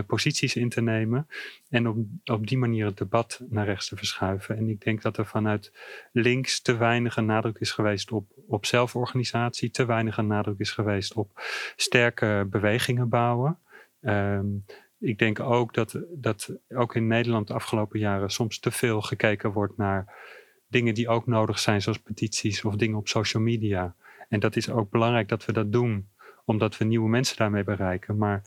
[0.07, 1.29] posities in te nemen.
[1.69, 4.57] En op, op die manier het debat naar rechts te verschuiven.
[4.57, 5.73] En ik denk dat er vanuit
[6.13, 9.71] links te weinig een nadruk is geweest op, op zelforganisatie.
[9.71, 11.31] Te weinig een nadruk is geweest op
[11.77, 13.59] sterke bewegingen bouwen.
[14.03, 14.65] Um,
[15.01, 19.53] ik denk ook dat, dat ook in Nederland de afgelopen jaren soms te veel gekeken
[19.53, 20.15] wordt naar
[20.69, 23.95] dingen die ook nodig zijn, zoals petities of dingen op social media.
[24.29, 26.09] En dat is ook belangrijk dat we dat doen,
[26.45, 28.17] omdat we nieuwe mensen daarmee bereiken.
[28.17, 28.43] Maar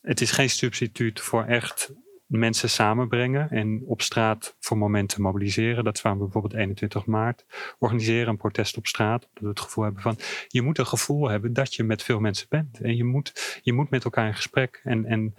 [0.00, 1.92] het is geen substituut voor echt
[2.26, 5.84] mensen samenbrengen en op straat voor momenten mobiliseren.
[5.84, 7.44] Dat waren we bijvoorbeeld 21 maart.
[7.78, 9.20] Organiseren een protest op straat.
[9.20, 10.16] Dat we het gevoel hebben van
[10.48, 12.80] je moet een gevoel hebben dat je met veel mensen bent.
[12.80, 14.80] En je moet, je moet met elkaar in gesprek.
[14.84, 15.34] En, en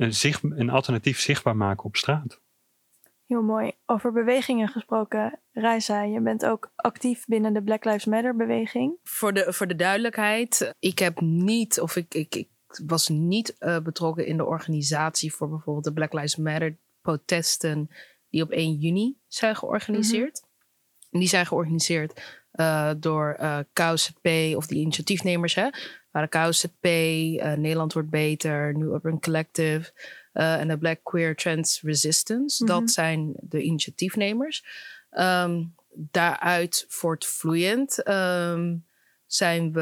[0.00, 2.40] een, zicht, een alternatief zichtbaar maken op straat.
[3.26, 3.72] Heel mooi.
[3.86, 8.98] Over bewegingen gesproken, Reisa, je bent ook actief binnen de Black Lives Matter beweging.
[9.02, 12.48] Voor de, voor de duidelijkheid, ik heb niet, of ik, ik, ik
[12.86, 17.90] was niet uh, betrokken in de organisatie voor bijvoorbeeld de Black Lives Matter protesten
[18.28, 20.42] die op 1 juni zijn georganiseerd.
[20.42, 20.48] Mm
[21.20, 25.68] Die zijn georganiseerd uh, door uh, KOZP of die initiatiefnemers, hè,
[26.10, 29.92] waren KOZP, uh, Nederland wordt beter, New Urban Collective
[30.34, 32.62] uh, en de Black Queer Trans Resistance.
[32.62, 32.78] Mm -hmm.
[32.78, 34.64] Dat zijn de initiatiefnemers.
[35.10, 38.84] Um, daaruit voortvloeiend um,
[39.26, 39.80] zijn we,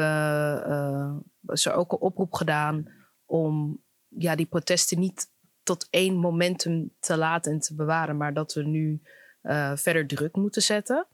[0.67, 2.91] uh, is er ook een oproep gedaan
[3.25, 5.31] om ja, die protesten niet
[5.63, 9.01] tot één momentum te laten en te bewaren, maar dat we nu
[9.43, 11.07] uh, verder druk moeten zetten.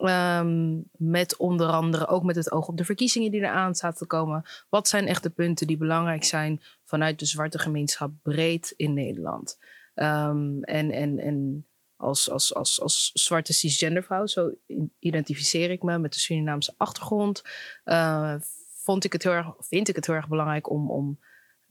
[0.00, 4.06] Um, met onder andere ook met het oog op de verkiezingen die eraan zaten te
[4.06, 4.44] komen.
[4.68, 9.58] Wat zijn echt de punten die belangrijk zijn vanuit de zwarte gemeenschap breed in Nederland?
[9.94, 14.54] Um, en, en, en als, als, als, als zwarte cisgendervrouw, zo
[14.98, 17.42] identificeer ik me met de Surinaamse achtergrond.
[17.84, 18.34] Uh,
[18.74, 21.18] vond ik het heel erg, vind ik het heel erg belangrijk om, om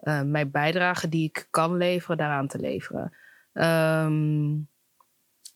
[0.02, 3.18] uh, mijn bijdrage die ik kan leveren, daaraan te leveren.
[3.54, 4.70] Um,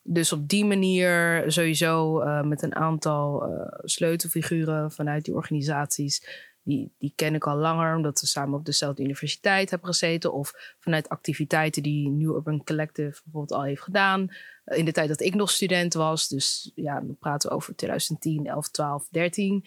[0.06, 6.92] dus op die manier sowieso uh, met een aantal uh, sleutelfiguren vanuit die organisaties die,
[6.98, 10.32] die ken ik al langer, omdat we samen op dezelfde universiteit hebben gezeten.
[10.32, 14.28] Of vanuit activiteiten die New Urban Collective bijvoorbeeld al heeft gedaan.
[14.64, 16.28] In de tijd dat ik nog student was.
[16.28, 19.64] Dus ja, dan praten we over 2010, 11, 12, 13.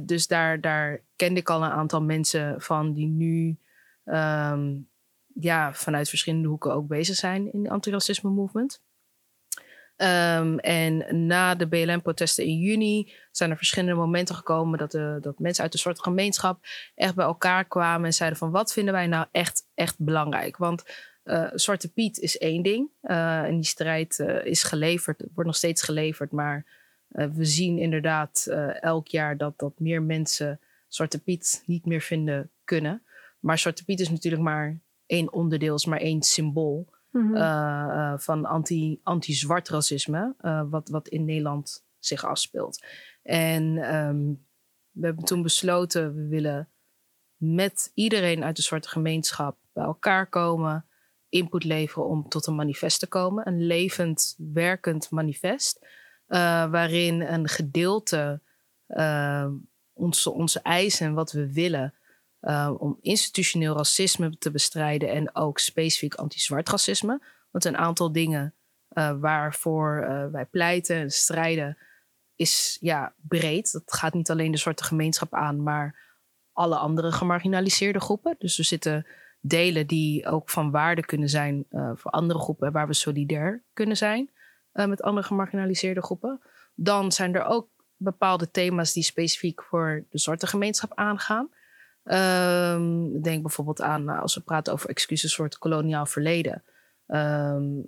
[0.00, 3.58] dus daar, daar kende ik al een aantal mensen van die nu
[4.04, 4.74] ehm,
[5.40, 8.80] ja, vanuit verschillende hoeken ook bezig zijn in de antiracisme movement.
[9.98, 15.38] Um, en na de BLM-protesten in juni zijn er verschillende momenten gekomen dat, de, dat
[15.38, 19.06] mensen uit de soort gemeenschap echt bij elkaar kwamen en zeiden van wat vinden wij
[19.06, 20.56] nou echt, echt belangrijk?
[20.56, 20.84] Want
[21.24, 25.82] uh, Zwarte Piet is één ding uh, en die strijd is geleverd, wordt nog steeds
[25.82, 26.64] geleverd, maar
[27.08, 28.46] we zien inderdaad
[28.80, 33.02] elk jaar dat, dat meer mensen Zwarte Piet niet meer vinden kunnen.
[33.40, 36.94] Maar Zwarte Piet is natuurlijk maar één onderdeel, is maar één symbool.
[37.16, 37.36] Mhm.
[37.36, 42.84] Eh, eh, van anti, anti-zwart racisme, uh, wat, wat in Nederland zich afspeelt.
[43.22, 44.32] En ehm,
[44.90, 46.68] we hebben toen besloten, we willen
[47.36, 50.86] met iedereen uit de zwarte gemeenschap bij elkaar komen,
[51.28, 53.46] input leveren om tot een manifest te komen.
[53.46, 55.86] Een levend, werkend manifest,
[56.26, 58.40] waarin een gedeelte
[59.92, 61.94] onze, onze eisen en wat we willen
[62.46, 67.22] uh, om institutioneel racisme te bestrijden en ook specifiek anti-zwart racisme.
[67.50, 68.54] Want een aantal dingen
[68.92, 71.78] uh, waarvoor uh, wij pleiten en strijden
[72.34, 73.72] is ja, breed.
[73.72, 76.14] Dat gaat niet alleen de zwarte gemeenschap aan, maar
[76.52, 78.34] alle andere gemarginaliseerde groepen.
[78.38, 79.06] Dus er zitten
[79.40, 84.30] delen die ook van waarde kunnen zijn voor andere groepen, waar we solidair kunnen zijn
[84.72, 86.40] met andere gemarginaliseerde groepen.
[86.74, 91.48] Dan zijn er ook bepaalde thema's die specifiek voor de zwarte gemeenschap aangaan.
[92.08, 96.62] Um, denk bijvoorbeeld aan nou, als we praten over excuses voor het koloniaal verleden.
[97.06, 97.86] Um,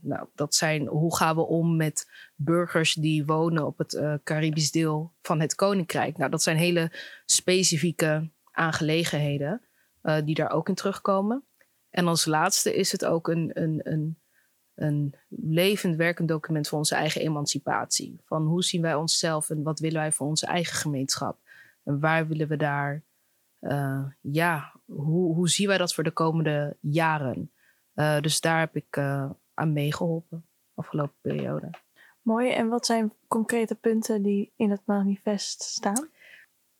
[0.00, 4.70] nou, dat zijn hoe gaan we om met burgers die wonen op het uh, Caribisch
[4.70, 6.16] deel van het Koninkrijk.
[6.16, 6.92] Nou, dat zijn hele
[7.24, 9.62] specifieke aangelegenheden
[10.02, 11.44] uh, die daar ook in terugkomen.
[11.90, 14.18] En als laatste is het ook een, een, een,
[14.74, 18.20] een levend werkend document voor onze eigen emancipatie.
[18.24, 21.38] Van hoe zien wij onszelf en wat willen wij voor onze eigen gemeenschap?
[21.84, 23.04] En waar willen we daar
[23.60, 27.52] uh, ja, hoe, hoe zien wij dat voor de komende jaren?
[27.94, 31.70] Uh, dus daar heb ik uh, aan meegeholpen afgelopen periode.
[32.22, 32.50] Mooi.
[32.50, 36.08] En wat zijn concrete punten die in het manifest staan?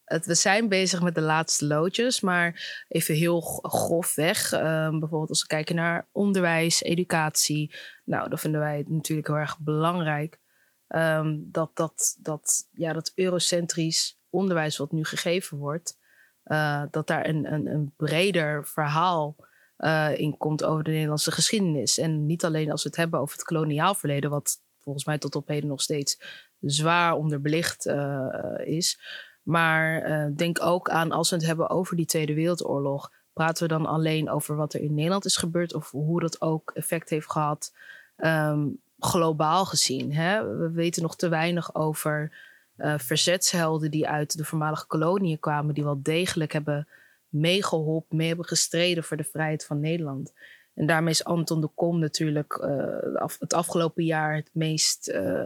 [0.04, 4.52] Het, we zijn bezig met de laatste loodjes, maar even heel grofweg.
[4.52, 7.74] Um, bijvoorbeeld als we kijken naar onderwijs, educatie.
[8.04, 10.40] Nou, dan vinden wij het natuurlijk heel erg belangrijk
[10.88, 15.98] um, dat, dat, dat, ja, dat eurocentrisch onderwijs wat nu gegeven wordt,
[16.46, 19.36] uh, dat daar een, een, een breder verhaal
[19.78, 21.98] uh, in komt over de Nederlandse geschiedenis.
[21.98, 25.36] En niet alleen als we het hebben over het koloniaal verleden, wat volgens mij tot
[25.36, 26.20] op heden nog steeds
[26.60, 29.00] zwaar onderbelicht uh, is.
[29.42, 33.12] Maar denk ook aan als we het hebben over die Tweede Wereldoorlog.
[33.32, 36.70] Praten we dan alleen over wat er in Nederland is gebeurd of hoe dat ook
[36.74, 37.72] effect heeft gehad
[38.16, 40.12] um, globaal gezien?
[40.12, 40.56] Hè?
[40.56, 42.32] We weten nog te weinig over
[42.78, 46.88] uh, verzetshelden die uit de voormalige koloniën kwamen, die wel degelijk hebben
[47.28, 50.32] meegeholpen, mee hebben gestreden voor de vrijheid van Nederland.
[50.74, 55.42] En daarmee is Anton de Kom natuurlijk uh, af, het afgelopen jaar het meest, uh,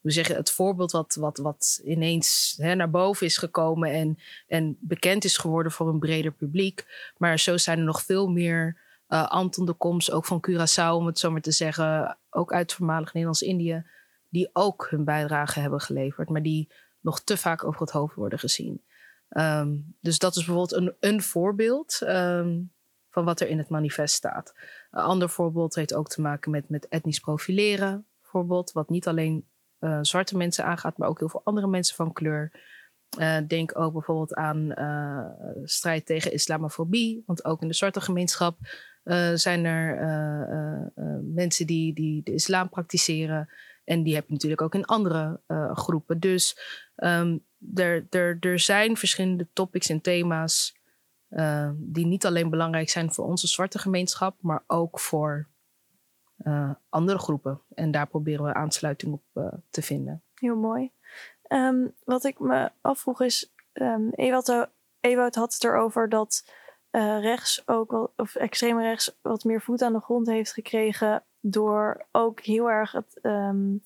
[0.00, 5.24] hoe het voorbeeld wat, wat, wat ineens hè, naar boven is gekomen en, en bekend
[5.24, 6.86] is geworden voor een breder publiek.
[7.16, 11.18] Maar zo zijn er nog veel meer Anton de Koms, ook van Curaçao, om het
[11.18, 13.84] zo maar te zeggen, ook uit voormalig Nederlands-Indië
[14.30, 18.38] die ook hun bijdrage hebben geleverd, maar die nog te vaak over het hoofd worden
[18.38, 18.82] gezien.
[19.28, 22.72] Um, dus dat is bijvoorbeeld een, een voorbeeld um,
[23.10, 24.54] van wat er in het manifest staat.
[24.90, 29.48] Een ander voorbeeld heeft ook te maken met, met etnisch profileren, bijvoorbeeld, wat niet alleen
[29.80, 32.68] uh, zwarte mensen aangaat, maar ook heel veel andere mensen van kleur.
[33.18, 35.26] Uh, denk ook bijvoorbeeld aan uh,
[35.64, 38.58] strijd tegen islamofobie, want ook in de zwarte gemeenschap
[39.34, 43.48] zijn er mensen die, die de islam praktiseren.
[43.90, 46.20] En die heb je natuurlijk ook in andere uh, groepen.
[46.20, 46.58] Dus
[46.96, 50.78] um, er, er, er zijn verschillende topics en thema's
[51.30, 55.48] uh, die niet alleen belangrijk zijn voor onze zwarte gemeenschap, maar ook voor
[56.38, 57.60] uh, andere groepen.
[57.74, 60.22] En daar proberen we aansluiting op te vinden.
[60.34, 60.92] Heel mooi.
[61.48, 64.68] Um, wat ik me afvroeg is, um, Ewout,
[65.00, 66.52] Ewout had het erover dat
[67.20, 72.06] rechts ook wel, of extreem rechts wat meer voet aan de grond heeft gekregen door
[72.12, 73.82] ook heel erg het, um,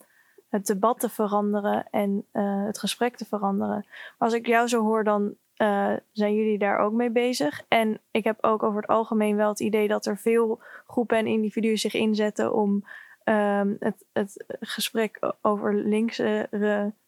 [0.48, 3.86] het debat te veranderen en uh, het gesprek te veranderen.
[4.18, 7.64] Maar als ik jou zo hoor, dan uh, zijn jullie daar ook mee bezig.
[7.68, 11.26] En ik heb ook over het algemeen wel het idee dat er veel groepen en
[11.26, 12.84] individuen zich inzetten om
[13.24, 16.48] um, het, het gesprek over linkse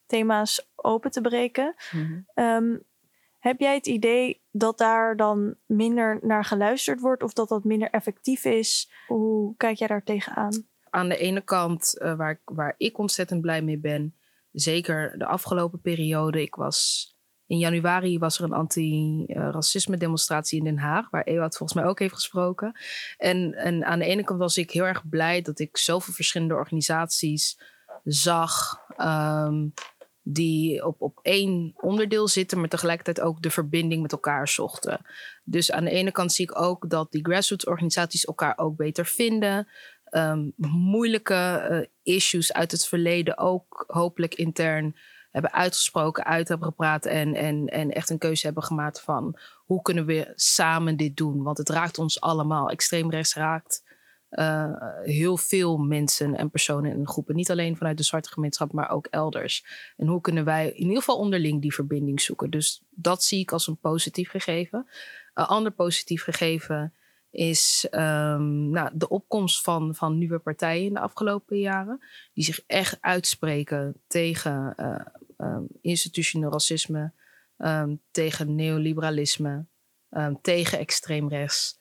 [0.06, 1.74] thema's open te breken.
[1.92, 2.44] Mm -hmm.
[2.44, 2.82] um,
[3.46, 7.90] Heb jij het idee dat daar dan minder naar geluisterd wordt of dat dat minder
[7.90, 8.90] effectief is?
[9.06, 10.66] Hoe kijk jij daar tegenaan?
[10.90, 14.14] Aan de ene kant, uh, waar, waar ik ontzettend blij mee ben,
[14.52, 16.42] zeker de afgelopen periode.
[16.42, 17.10] Ik was
[17.46, 21.98] in januari was er een anti-racisme demonstratie in Den Haag, waar Ewout volgens mij ook
[21.98, 22.78] heeft gesproken.
[23.16, 26.54] En, en aan de ene kant was ik heel erg blij dat ik zoveel verschillende
[26.54, 27.60] organisaties
[28.04, 28.80] zag.
[28.98, 29.72] Um,
[30.28, 35.00] die op, op één onderdeel zitten, maar tegelijkertijd ook de verbinding met elkaar zochten.
[35.44, 39.06] Dus aan de ene kant zie ik ook dat die grassroots organisaties elkaar ook beter
[39.06, 39.68] vinden.
[40.10, 44.96] Um, moeilijke uh, issues uit het verleden ook hopelijk intern
[45.30, 49.82] hebben uitgesproken, uit hebben gepraat en, en, en echt een keuze hebben gemaakt van hoe
[49.82, 51.42] kunnen we samen dit doen?
[51.42, 52.70] Want het raakt ons allemaal.
[52.70, 53.85] Extreem rechts raakt
[54.30, 54.72] uh,
[55.02, 57.34] heel veel mensen en personen en groepen.
[57.34, 59.64] Niet alleen vanuit de zwarte gemeenschap, maar ook elders.
[59.96, 62.50] En hoe kunnen wij in ieder geval onderling die verbinding zoeken?
[62.50, 64.86] Dus dat zie ik als een positief gegeven.
[65.34, 66.94] Een ander positief gegeven
[67.30, 72.04] is um, nou, de opkomst van, van nieuwe partijen in de afgelopen jaren.
[72.32, 75.00] Die zich echt uitspreken tegen uh,
[75.36, 77.12] um, institutioneel racisme,
[77.58, 79.66] um, tegen neoliberalisme,
[80.40, 81.78] tegen extreem rechts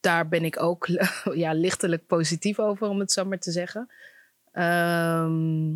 [0.00, 0.86] daar ben ik ook
[1.34, 3.88] ja, lichtelijk positief over, om het zo maar te zeggen.
[4.52, 5.74] Ehm,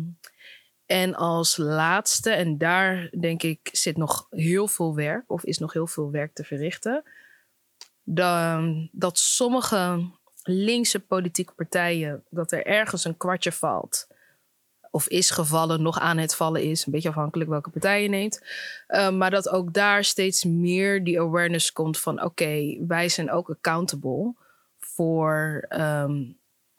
[0.85, 5.73] en als laatste, en daar denk ik zit nog heel veel werk, of is nog
[5.73, 7.03] heel veel werk te verrichten,
[8.03, 10.11] dan, dat sommige
[10.43, 14.07] linkse politieke partijen, dat er ergens een kwartje valt
[14.93, 16.85] of is gevallen, nog aan het vallen is.
[16.85, 18.41] Een beetje afhankelijk welke partij je neemt.
[18.87, 23.49] Uh, maar dat ook daar steeds meer die awareness komt van: oké, wij zijn ook
[23.49, 24.33] accountable
[24.79, 26.37] voor, um,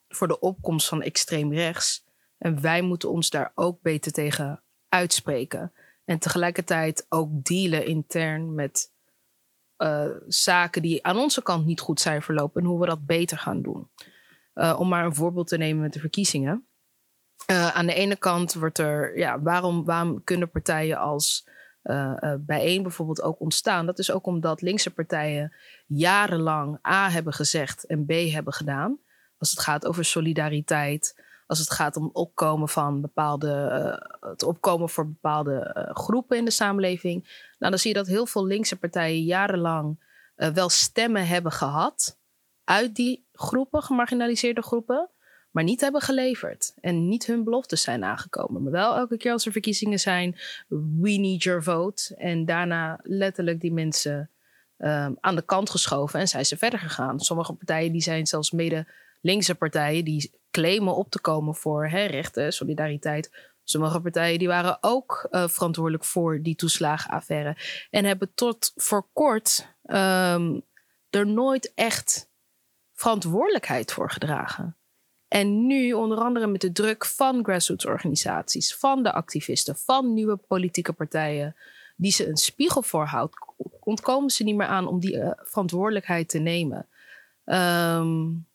[0.09, 2.05] voor de opkomst van extreem rechts.
[2.39, 5.73] En wij moeten ons daar ook beter tegen uitspreken.
[6.05, 8.93] En tegelijkertijd ook dealen intern met
[9.79, 13.39] uh, zaken die aan onze kant niet goed zijn verlopen en hoe we dat beter
[13.39, 13.89] gaan doen.
[14.55, 16.67] Uh, om maar een voorbeeld te nemen met de verkiezingen.
[17.51, 21.49] Uh, aan de ene kant wordt er, ja, waarom, waarom kunnen partijen als
[21.83, 23.87] uh, uh, bijeen bijvoorbeeld ook ontstaan?
[23.87, 25.53] Dat is ook omdat linkse partijen
[25.87, 28.99] jarenlang A hebben gezegd en B hebben gedaan.
[29.39, 33.49] Als het gaat over solidariteit, als het gaat om opkomen van bepaalde,
[34.21, 37.23] het opkomen voor bepaalde groepen in de samenleving.
[37.59, 40.03] Nou, dan zie je dat heel veel linkse partijen jarenlang
[40.35, 42.19] wel stemmen hebben gehad
[42.65, 45.09] uit die groepen, gemarginaliseerde groepen
[45.55, 48.63] maar niet hebben geleverd en niet hun beloftes zijn aangekomen.
[48.63, 50.37] Maar wel elke keer als er verkiezingen zijn,
[50.69, 52.15] we need your vote.
[52.17, 54.31] En daarna letterlijk die mensen
[54.79, 57.21] um, aan de kant geschoven en zijn ze verder gegaan.
[57.21, 58.87] Sommige partijen die zijn zelfs mede
[59.21, 63.31] linkse partijen die claimen op te komen voor hè, rechten, solidariteit.
[63.65, 67.57] Sommige partijen die waren ook uh, verantwoordelijk voor die toeslagenaffaire
[67.91, 70.63] en hebben tot voor kort um,
[71.11, 72.31] er nooit echt
[72.93, 74.77] verantwoordelijkheid voor gedragen.
[75.35, 80.37] En nu, onder andere met de druk van grassroots organisaties, van de activisten, van nieuwe
[80.37, 81.57] politieke partijen,
[81.97, 83.37] die ze een spiegel voorhoudt,
[83.81, 86.89] ontkomen ze niet meer aan om die uh, verantwoordelijkheid te nemen.
[87.45, 88.47] Um,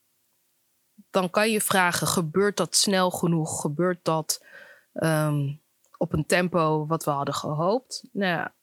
[1.09, 3.61] dan kan je vragen: gebeurt dat snel genoeg?
[3.61, 4.45] Gebeurt dat
[4.93, 5.61] um,
[5.97, 8.03] op een tempo wat we hadden gehoopt?
[8.11, 8.53] Nou ja,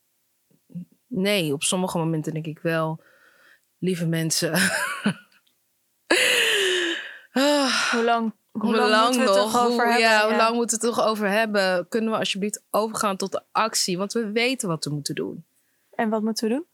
[1.06, 3.02] nee, op sommige momenten denk ik wel,
[3.78, 4.52] lieve mensen.
[7.40, 9.56] Hoe lang, hoe, lang, moeten we het nog?
[9.56, 9.98] over hoe, hebben?
[9.98, 11.88] Ja, hoe lang moeten we het toch over hebben?
[11.88, 13.98] Kunnen we alsjeblieft overgaan tot de actie?
[13.98, 15.44] Want we weten wat we moeten doen.
[15.90, 16.66] En wat moeten we doen?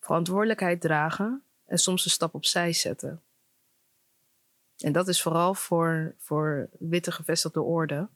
[0.00, 3.22] Verantwoordelijkheid dragen en soms een stap opzij zetten.
[4.78, 8.08] En dat is vooral voor, voor witte gevestigde orde.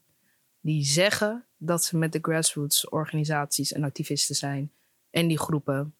[0.60, 4.72] Die zeggen dat ze met de grassroots organisaties en activisten zijn.
[5.10, 5.94] En die groepen.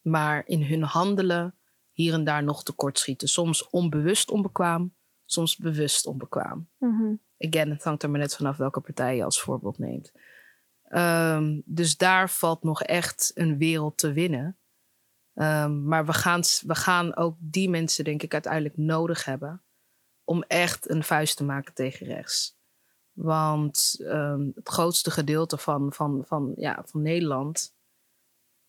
[0.00, 1.54] Maar in hun handelen
[2.00, 3.28] hier en daar nog tekortschieten.
[3.28, 4.94] Soms onbewust onbekwaam,
[5.24, 6.68] soms bewust onbekwaam.
[6.78, 7.20] Mm-hmm.
[7.38, 10.12] Again, het hangt er maar net vanaf welke partij je als voorbeeld neemt.
[10.88, 14.58] Um, dus daar valt nog echt een wereld te winnen.
[15.34, 19.62] Um, maar we gaan, we gaan ook die mensen, denk ik, uiteindelijk nodig hebben
[20.24, 22.58] om echt een vuist te maken tegen rechts.
[23.12, 27.74] Want um, het grootste gedeelte van, van, van, ja, van Nederland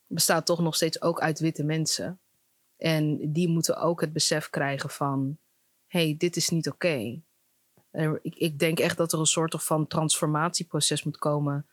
[0.07, 2.20] bestaat toch nog steeds ook uit witte mensen.
[2.81, 5.37] En die moeten ook het besef krijgen van:
[5.87, 7.21] hey, dit is niet oké.
[8.21, 11.67] Ik, ik, denk echt dat er een soort van transformatieproces moet komen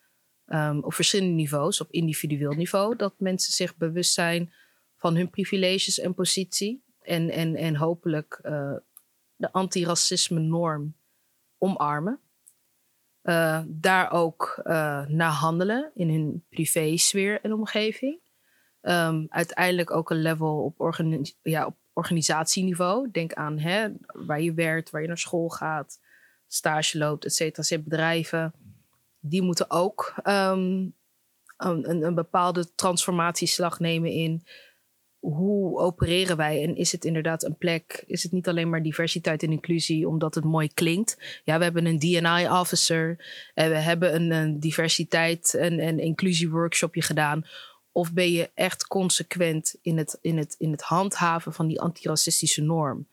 [0.46, 2.96] um, op verschillende niveaus, op individueel niveau.
[2.96, 4.52] Dat mensen zich bewust zijn
[4.96, 6.84] van hun privileges en positie.
[7.00, 8.76] En, en, en hopelijk uh,
[9.36, 10.96] de antiracisme norm
[11.58, 12.20] omarmen.
[13.22, 18.20] uh, daar ook uh, naar handelen in hun privésfeer en omgeving.
[18.82, 20.96] Um, uiteindelijk ook een level op,
[21.42, 23.10] ja, op organisatieniveau.
[23.10, 26.00] Denk aan hè, waar je werkt, waar je naar school gaat,
[26.46, 27.82] stage loopt, et cetera.
[27.82, 28.54] bedrijven,
[29.20, 30.94] die moeten ook um,
[31.56, 34.42] een, een, bepaalde transformatieslag nemen in
[35.18, 38.04] hoe opereren wij en is het inderdaad een plek?
[38.06, 41.40] Is het niet alleen maar diversiteit en inclusie omdat het mooi klinkt?
[41.44, 43.24] Ja, we hebben een DNI-officer
[43.54, 47.44] en we hebben een, een diversiteit en, en inclusie workshopje gedaan.
[47.98, 52.62] Of ben je echt consequent in het, in het, in het handhaven van die antiracistische
[52.62, 53.06] norm?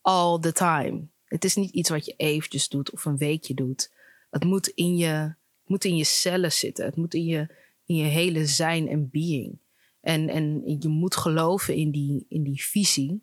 [0.00, 1.06] All the time.
[1.24, 3.92] Het is niet iets wat je eventjes doet of een weekje doet.
[4.30, 5.34] Het moet in je,
[5.66, 6.84] moet in je cellen zitten.
[6.84, 7.48] Het moet in je,
[7.86, 9.58] in je hele zijn en being.
[10.00, 13.22] En, en je moet geloven in die, in die visie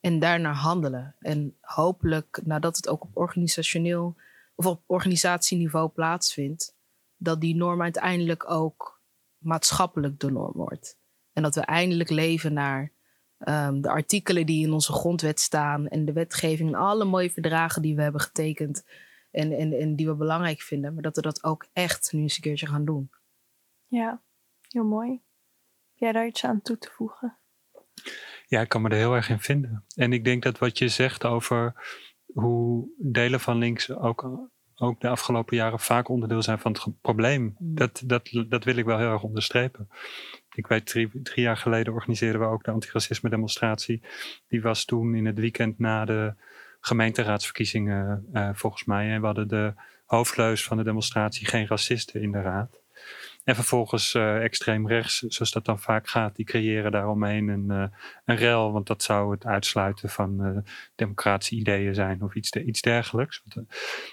[0.00, 1.14] en daarnaar handelen.
[1.18, 4.16] En hopelijk, nadat het ook op organisationeel
[4.54, 6.74] of op organisatieniveau plaatsvindt,
[7.16, 8.97] dat die norm uiteindelijk ook
[9.38, 10.98] maatschappelijk de norm wordt.
[11.32, 12.92] En dat we eindelijk leven naar
[13.38, 17.82] um, de artikelen die in onze grondwet staan en de wetgeving en alle mooie verdragen
[17.82, 18.84] die we hebben getekend
[19.30, 22.36] en, en, en die we belangrijk vinden, maar dat we dat ook echt nu eens
[22.36, 23.10] een keertje gaan doen.
[23.86, 24.22] Ja,
[24.68, 25.20] heel mooi
[25.98, 27.38] jij daar iets aan toe te voegen?
[28.46, 29.84] Ja, ik kan me er heel erg in vinden.
[29.94, 31.74] En ik denk dat wat je zegt over
[32.32, 37.42] hoe delen van links ook, ook de afgelopen jaren vaak onderdeel zijn van het probleem,
[37.42, 37.74] mm.
[37.74, 39.88] dat, dat, dat wil ik wel heel erg onderstrepen.
[40.54, 44.02] Ik weet, drie, drie jaar geleden organiseerden we ook de antiracisme demonstratie.
[44.48, 46.34] Die was toen in het weekend na de
[46.80, 49.10] gemeenteraadsverkiezingen, uh, volgens mij.
[49.10, 49.74] En we hadden de
[50.06, 52.80] hoofdleus van de demonstratie geen racisten in de raad.
[53.48, 57.84] En vervolgens uh, extreem rechts, zoals dat dan vaak gaat, die creëren daaromheen een, uh,
[58.24, 58.72] een rel.
[58.72, 60.58] Want dat zou het uitsluiten van uh,
[60.94, 63.42] democratische ideeën zijn of iets, iets dergelijks.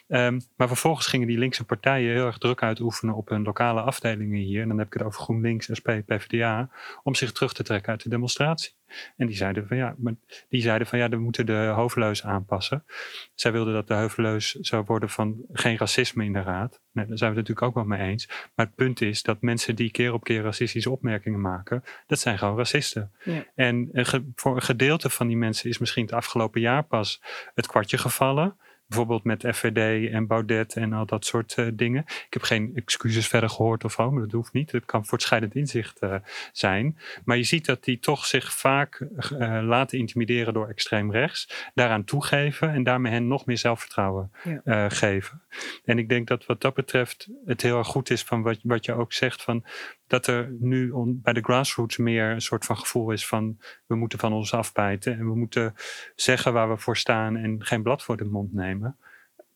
[0.07, 4.39] Um, maar vervolgens gingen die linkse partijen heel erg druk uitoefenen op hun lokale afdelingen
[4.39, 4.61] hier.
[4.61, 6.69] En dan heb ik het over GroenLinks, SP, PvdA.
[7.03, 8.73] Om zich terug te trekken uit de demonstratie.
[9.17, 10.13] En die zeiden van ja, maar
[10.49, 12.85] die zeiden van ja, we moeten de hoofdleus aanpassen.
[13.33, 16.81] Zij wilden dat de hoofdleus zou worden van geen racisme in de raad.
[16.91, 18.27] Nee, daar zijn we het natuurlijk ook wel mee eens.
[18.55, 22.37] Maar het punt is dat mensen die keer op keer racistische opmerkingen maken, dat zijn
[22.37, 23.11] gewoon racisten.
[23.23, 23.45] Ja.
[23.55, 23.89] En
[24.35, 27.21] voor een gedeelte van die mensen is misschien het afgelopen jaar pas
[27.53, 28.57] het kwartje gevallen.
[28.87, 32.03] Bijvoorbeeld met FVD en Baudet en al dat soort uh, dingen.
[32.07, 34.71] Ik heb geen excuses verder gehoord of zo, maar dat hoeft niet.
[34.71, 36.15] Het kan voortschrijdend inzicht uh,
[36.51, 36.97] zijn.
[37.25, 41.69] Maar je ziet dat die toch zich vaak uh, laten intimideren door extreem rechts.
[41.73, 44.31] Daaraan toegeven en daarmee hen nog meer zelfvertrouwen
[44.65, 44.89] ja.
[44.89, 45.41] geven.
[45.85, 48.85] En ik denk dat wat dat betreft het heel erg goed is van wat, wat
[48.85, 49.63] je ook zegt van
[50.07, 53.95] dat er nu on, bij de grassroots meer een soort van gevoel is van we
[53.95, 55.75] moeten van ons afbijten en we moeten
[56.15, 58.97] zeggen waar we voor staan en geen blad voor de mond nemen.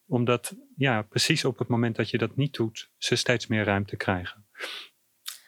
[0.06, 3.96] Omdat ja, precies op het moment dat je dat niet doet, ze steeds meer ruimte
[3.96, 4.46] krijgen.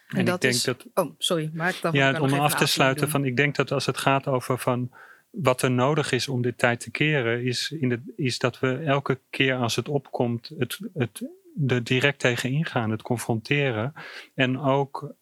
[0.08, 0.86] En, en dat ik denk is, dat.
[0.94, 3.86] Oh, sorry, maar ik dacht ja, om af te sluiten van ik denk dat als
[3.86, 4.90] het gaat over van
[5.30, 8.76] wat er nodig is om dit tijd te keren, is, in de, is dat we
[8.76, 11.22] elke keer als het opkomt, het, het
[11.66, 13.92] er direct tegen ingaan, het confronteren.
[14.34, 15.14] En ook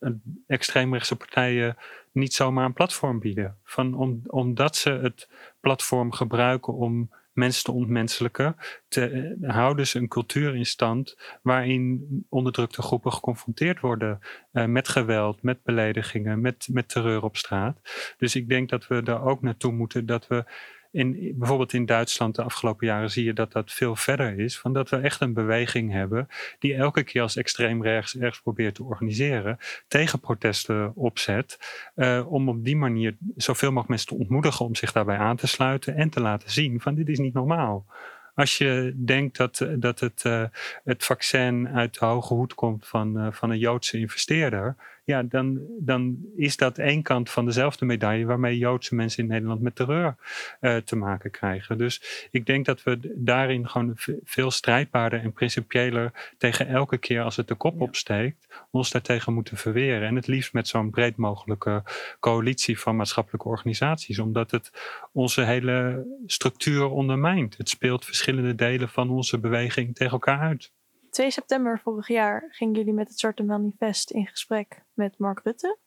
[0.46, 1.76] extreemrechtse partijen
[2.12, 3.56] niet zomaar een platform bieden.
[3.64, 5.28] Van om, omdat ze het
[5.60, 8.56] platform gebruiken om mensen te ontmenselijken,
[8.88, 14.18] te, eh, houden ze een cultuur in stand waarin onderdrukte groepen geconfronteerd worden
[14.52, 17.80] uh, met geweld, met beledigingen, met, met terreur op straat.
[18.16, 20.44] Dus ik denk dat we daar ook naartoe moeten dat we
[20.90, 24.58] in, bijvoorbeeld in Duitsland de afgelopen jaren zie je dat dat veel verder is.
[24.58, 26.28] Van dat we echt een beweging hebben
[26.58, 29.58] die elke keer als extreem rechts ergens probeert te organiseren.
[29.88, 31.58] Tegen protesten opzet.
[31.96, 35.46] Uh, om op die manier zoveel mogelijk mensen te ontmoedigen om zich daarbij aan te
[35.46, 35.94] sluiten.
[35.94, 37.86] En te laten zien van dit is niet normaal.
[38.34, 40.44] Als je denkt dat, dat het, uh,
[40.84, 45.60] het vaccin uit de hoge hoed komt van, uh, van een Joodse investeerder ja, dan,
[45.78, 50.16] dan is dat één kant van dezelfde medaille waarmee Joodse mensen in Nederland met terreur
[50.60, 51.78] uh, te maken krijgen.
[51.78, 53.92] Dus ik denk dat we daarin gewoon
[54.24, 59.56] veel strijdbaarder en principiëler tegen elke keer als het de kop opsteekt, ons daartegen moeten
[59.56, 60.08] verweren.
[60.08, 61.82] En het liefst met zo'n breed mogelijke
[62.20, 64.70] coalitie van maatschappelijke organisaties, omdat het
[65.12, 67.56] onze hele structuur ondermijnt.
[67.56, 70.72] Het speelt verschillende delen van onze beweging tegen elkaar uit.
[71.10, 75.78] 2 september vorig jaar gingen jullie met het Zwarte Manifest in gesprek met Mark Rutte.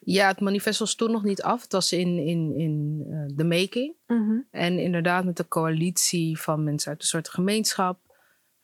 [0.00, 1.62] Ja, het manifest was toen nog niet af.
[1.62, 3.94] Het was in, in, in uh, de making.
[4.06, 4.38] Mhm.
[4.50, 7.98] En inderdaad, met de coalitie van mensen uit de soort gemeenschap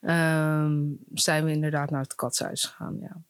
[0.00, 2.98] um, zijn we inderdaad naar het katshuis gegaan.
[3.00, 3.22] Ja.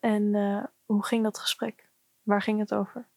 [0.00, 1.88] En uh, hoe ging dat gesprek?
[2.22, 3.08] Waar ging het over?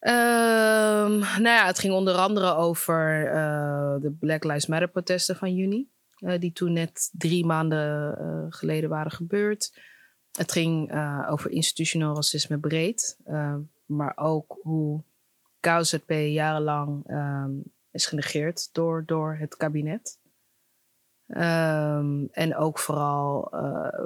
[0.00, 5.54] Um, nou ja, het ging onder andere over uh, de Black Lives Matter protesten van
[5.54, 5.90] juni.
[6.38, 9.80] Die toen net drie maanden geleden waren gebeurd.
[10.32, 10.92] Het ging
[11.28, 13.18] over institutioneel racisme breed,
[13.86, 15.02] maar ook hoe
[15.60, 17.50] KZP jarenlang ehm,
[17.90, 20.20] is genegeerd door, door het kabinet.
[21.26, 23.56] Ehm, en ook vooral,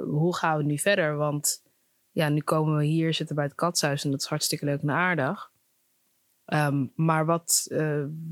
[0.03, 1.15] hoe gaan we nu verder?
[1.15, 1.63] Want
[2.11, 4.91] ja, nu komen we hier, zitten bij het katshuis en dat is hartstikke leuk en
[4.91, 5.51] aardig.
[6.45, 7.67] Ehm, maar wat,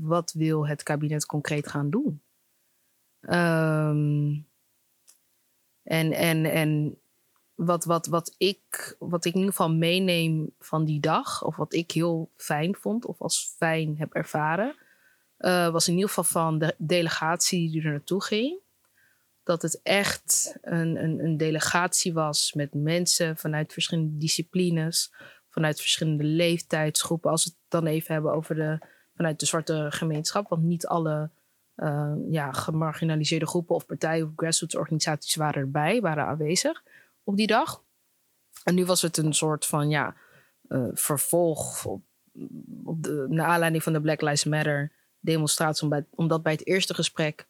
[0.00, 2.22] wat wil het kabinet concreet gaan doen?
[3.20, 4.48] Um,
[5.82, 6.98] en en, en
[7.54, 11.72] wat, wat, wat, ik, wat ik in ieder geval meeneem van die dag, of wat
[11.72, 14.76] ik heel fijn vond, of als fijn heb ervaren,
[15.38, 18.60] uh, was in ieder geval van de delegatie die er naartoe ging
[19.50, 25.12] dat het echt een, een, een, delegatie was met mensen vanuit verschillende disciplines,
[25.48, 27.30] vanuit verschillende leeftijdsgroepen.
[27.30, 28.78] Als we het dan even hebben over de,
[29.16, 31.30] vanuit de zwarte gemeenschap, want niet alle
[31.82, 36.82] uh, ja, gemarginaliseerde groepen of partijen of grassroots organisaties waren erbij, waren aanwezig
[37.24, 37.82] op die dag.
[38.64, 40.16] En nu was het een soort van ja,
[40.68, 42.02] uh, vervolg op,
[42.84, 47.48] op de, naar aanleiding van de Black Lives Matter demonstratie, omdat bij het eerste gesprek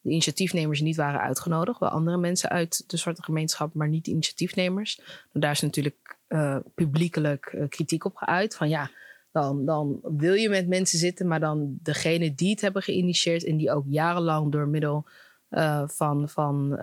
[0.00, 1.78] de initiatiefnemers niet waren uitgenodigd.
[1.78, 5.00] Wel andere mensen uit de zwarte gemeenschap, maar niet de initiatiefnemers.
[5.32, 8.56] daar is natuurlijk uh, publiekelijk uh, kritiek op geuit.
[8.56, 8.90] Van ja,
[9.32, 13.56] dan, dan wil je met mensen zitten, maar dan degene die het hebben geïnitieerd en
[13.56, 15.06] die ook jarenlang door middel
[15.50, 16.78] uh, van, van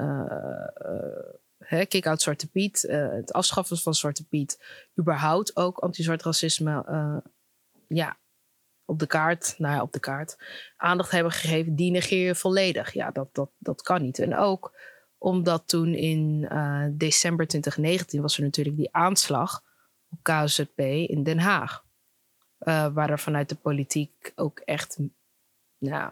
[1.88, 4.64] kick-out Zwarte Piet, het afschaffen van Zwarte Piet,
[5.00, 6.84] überhaupt ook anti-zwart racisme
[7.88, 8.18] ja,
[8.86, 10.38] op de kaart, nou ja, op de kaart,
[10.78, 12.94] aandacht hebben gegeven, die negeer je volledig.
[12.94, 14.20] Ja, dat, dat, dat kan niet.
[14.20, 14.78] En ook
[15.18, 16.42] omdat toen in
[16.92, 19.64] december 2019 was er natuurlijk die aanslag
[20.10, 21.88] op KZP in Den Haag.
[22.60, 24.98] Uh, waar er vanuit de politiek ook echt
[25.78, 26.12] nou,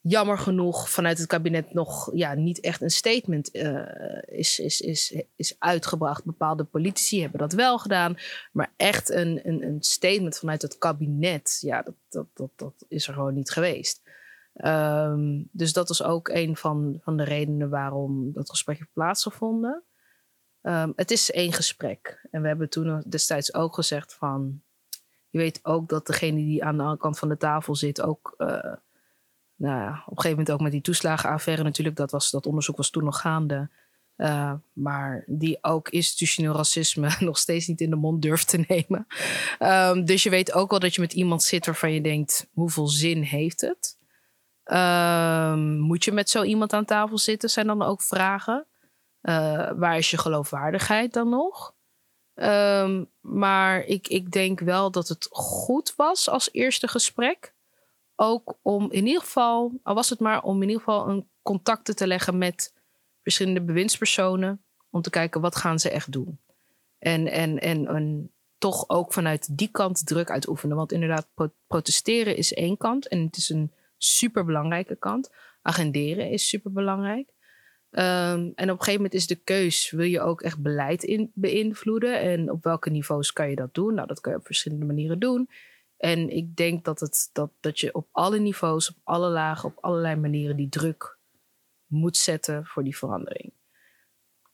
[0.00, 5.22] jammer genoeg vanuit het kabinet nog ja, niet echt een statement uh, is, is, is,
[5.36, 6.24] is uitgebracht.
[6.24, 8.16] Bepaalde politici hebben dat wel gedaan.
[8.52, 13.08] Maar echt een, een, een statement vanuit het kabinet, ja, dat, dat, dat, dat is
[13.08, 14.02] er gewoon niet geweest.
[14.64, 19.82] Um, dus dat is ook een van, van de redenen waarom dat gesprek heeft plaatsgevonden.
[20.66, 22.26] Um, het is één gesprek.
[22.30, 24.60] En we hebben toen destijds ook gezegd van...
[25.30, 28.34] Je weet ook dat degene die aan de andere kant van de tafel zit ook...
[28.38, 28.48] Uh,
[29.56, 31.96] nou ja, op een gegeven moment ook met die toeslagenaffaire natuurlijk.
[31.96, 33.68] Dat, was, dat onderzoek was toen nog gaande.
[34.16, 39.06] Uh, maar die ook institutioneel racisme nog steeds niet in de mond durft te nemen.
[39.58, 42.88] Um, dus je weet ook wel dat je met iemand zit waarvan je denkt: hoeveel
[42.88, 43.98] zin heeft het?
[44.64, 47.50] Um, moet je met zo iemand aan tafel zitten?
[47.50, 48.66] Zijn dan ook vragen?
[49.28, 51.74] Uh, waar is je geloofwaardigheid dan nog?
[52.34, 57.54] Um, maar ik, ik denk wel dat het goed was als eerste gesprek
[58.16, 61.96] ook om in ieder geval, al was het maar om in ieder geval een contacten
[61.96, 62.74] te leggen met
[63.22, 64.60] verschillende bewindspersonen.
[64.90, 66.40] Om te kijken wat gaan ze echt doen.
[66.98, 70.76] En, en, en, en toch ook vanuit die kant druk uitoefenen.
[70.76, 71.28] Want inderdaad,
[71.66, 75.30] protesteren is één kant en het is een superbelangrijke kant.
[75.62, 77.32] Agenderen is superbelangrijk.
[77.98, 82.20] Um, en op een gegeven moment is de keus: wil je ook echt beleid beïnvloeden?
[82.20, 83.94] En op welke niveaus kan je dat doen?
[83.94, 85.48] Nou, dat kan je op verschillende manieren doen.
[85.96, 89.78] En ik denk dat, het, dat, dat je op alle niveaus, op alle lagen, op
[89.80, 91.18] allerlei manieren die druk
[91.86, 93.52] moet zetten voor die verandering.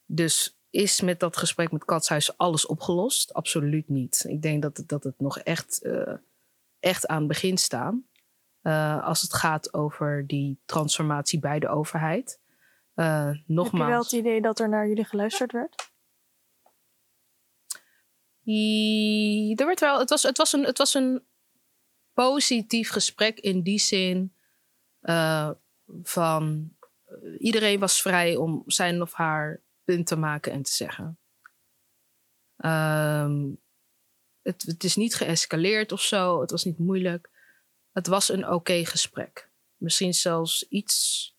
[0.06, 3.32] Dus is met dat gesprek met Katshuis alles opgelost?
[3.32, 4.24] Absoluut niet.
[4.28, 6.14] Ik denk dat het, dat het nog echt, uh,
[6.80, 7.94] echt aan het begin staat.
[8.62, 12.40] Uh, als het gaat over die transformatie bij de overheid.
[12.94, 13.70] Uh, nogmaals.
[13.70, 15.90] Heb je wel het idee dat er naar jullie geluisterd werd?
[19.58, 21.24] er werd wel, het, was, het, was een, het was een
[22.12, 24.34] positief gesprek in die zin
[25.02, 25.50] uh,
[26.02, 26.72] van
[27.08, 31.18] uh, iedereen was vrij om zijn of haar punt te maken en te zeggen.
[32.56, 33.60] Um,
[34.42, 37.30] het, het, is niet geëscaleerd of zo, het was niet moeilijk.
[37.92, 39.50] Het was een oké okay gesprek.
[39.76, 41.30] Misschien zelfs iets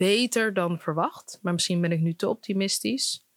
[0.00, 3.28] beter dan verwacht, maar misschien ben ik nu te optimistisch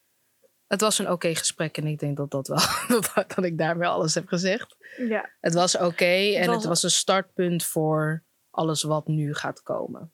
[0.73, 2.57] het was een oké gesprek en ik denk dat dat wel
[3.01, 4.75] dat, dat ik daarmee alles heb gezegd.
[4.97, 5.29] Ja.
[5.39, 10.11] Het was oké en het was een startpunt voor alles wat nu gaat komen.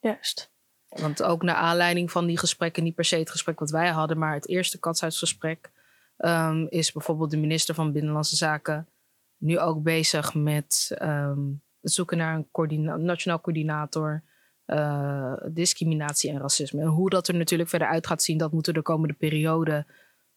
[0.00, 0.52] Juist.
[0.88, 4.18] Want ook naar aanleiding van die gesprekken, niet per se het gesprek wat wij hadden,
[4.18, 5.70] maar het eerste katshuisgesprek,
[6.18, 8.88] um, is bijvoorbeeld de minister van Binnenlandse Zaken
[9.36, 14.22] nu ook bezig met um, het zoeken naar een coördina nationaal coördinator
[14.66, 16.80] uh, discriminatie en racisme.
[16.80, 19.86] En hoe dat er natuurlijk verder uit gaat zien, dat moeten we de komende periode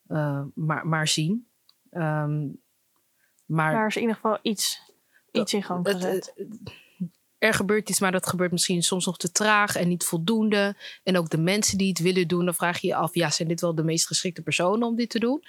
[0.07, 1.47] uh, maar, maar zien.
[1.91, 2.61] Um,
[3.45, 4.91] maar, maar is in ieder geval iets,
[5.31, 6.33] iets in gang gezet.
[7.37, 10.75] er gebeurt iets, maar dat gebeurt misschien soms nog te traag en niet voldoende.
[11.03, 13.47] En ook de mensen die het willen doen, dan vraag je je af: ja, zijn
[13.47, 15.43] dit wel de meest geschikte personen om dit te doen?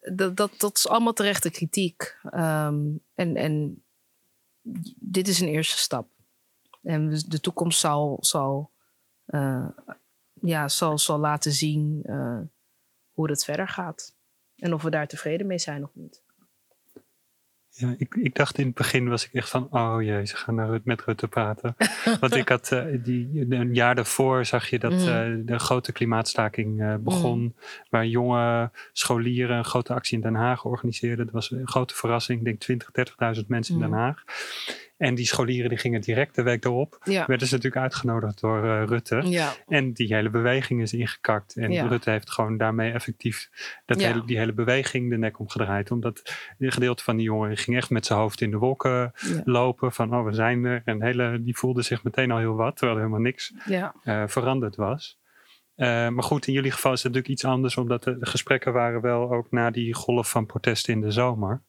[0.00, 2.18] Dat, dat, dat is allemaal terechte kritiek.
[2.22, 2.84] Ehm,
[3.14, 3.84] en, en
[4.96, 6.08] dit is een eerste stap.
[6.86, 8.70] En de toekomst zal, zal,
[9.26, 9.68] uh,
[10.32, 12.40] ja, zal, zal laten zien uh,
[13.10, 14.14] hoe het verder gaat.
[14.56, 16.24] En of we daar tevreden mee zijn of niet.
[17.70, 20.54] Ja, ik, ik dacht in het begin was ik echt van, oh jee, ze gaan
[20.54, 21.76] naar, met Rutte praten.
[22.20, 26.80] Want ik had uh, die, een jaar daarvoor zag je dat uh, de grote klimaatstaking
[26.80, 27.40] uh, begon.
[27.40, 27.54] Mm.
[27.90, 31.24] Waar jonge scholieren een grote actie in Den Haag organiseerden.
[31.24, 32.38] Dat was een grote verrassing.
[32.38, 32.90] Ik denk 20,
[33.40, 34.24] 30.000 mensen in Den Haag.
[34.96, 36.98] En die scholieren die gingen direct de week erop.
[37.04, 37.26] Ja.
[37.26, 39.22] Werden ze natuurlijk uitgenodigd door uh, Rutte.
[39.24, 39.52] Ja.
[39.66, 41.56] En die hele beweging is ingekakt.
[41.56, 43.50] En Rutte heeft gewoon daarmee effectief
[43.84, 45.90] dat hele, die hele beweging de nek omgedraaid.
[45.90, 49.12] Omdat een gedeelte van die jongeren ging echt met zijn hoofd in de wolken
[49.44, 49.92] lopen.
[49.92, 50.82] Van oh, we zijn er.
[50.84, 52.76] En hele, die voelde zich meteen al heel wat.
[52.76, 53.52] Terwijl er helemaal niks
[54.04, 55.18] uh, veranderd was.
[55.76, 57.76] Uh, maar goed, in jullie geval is het natuurlijk iets anders.
[57.76, 61.62] Omdat de gesprekken waren wel ook na die golf van protesten in de zomer.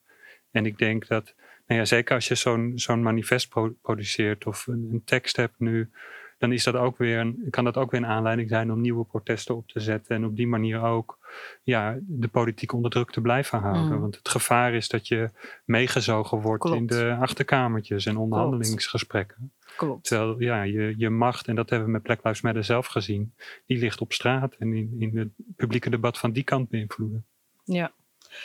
[0.50, 1.34] En ik denk dat
[1.68, 3.48] nou ja, zeker als je zo'n zo'n manifest
[3.82, 5.90] produceert of een, een, tekst hebt nu,
[6.38, 9.04] dan is dat ook weer een, kan dat ook weer een aanleiding zijn om nieuwe
[9.04, 10.16] protesten op te zetten.
[10.16, 11.18] En op die manier ook
[11.62, 13.92] ja, de politiek onder druk te blijven houden.
[13.92, 14.00] Mm.
[14.00, 15.30] Want het gevaar is dat je
[15.64, 19.52] meegezogen wordt in de achterkamertjes en onderhandelingsgesprekken.
[19.76, 20.04] Klopt.
[20.04, 23.34] Terwijl ja, je, je macht, en dat hebben we met Black Lives Matter zelf gezien,
[23.66, 27.26] die ligt op straat en in, in het publieke debat van die kant beïnvloeden.
[27.64, 27.92] Ja,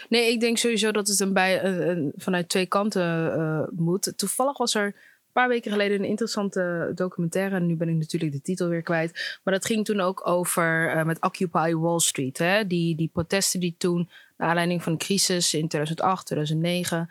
[0.09, 4.13] Nee, ik denk sowieso dat het een bij, een, vanuit twee kanten uh, moet.
[4.15, 7.55] Toevallig was er een paar weken geleden een interessante documentaire.
[7.55, 9.39] En nu ben ik natuurlijk de titel weer kwijt.
[9.43, 12.37] Maar dat ging toen ook over uh, met Occupy Wall Street.
[12.37, 12.67] Hè?
[12.67, 17.09] Die, die protesten die toen, naar aanleiding van de crisis in 2008, 2009,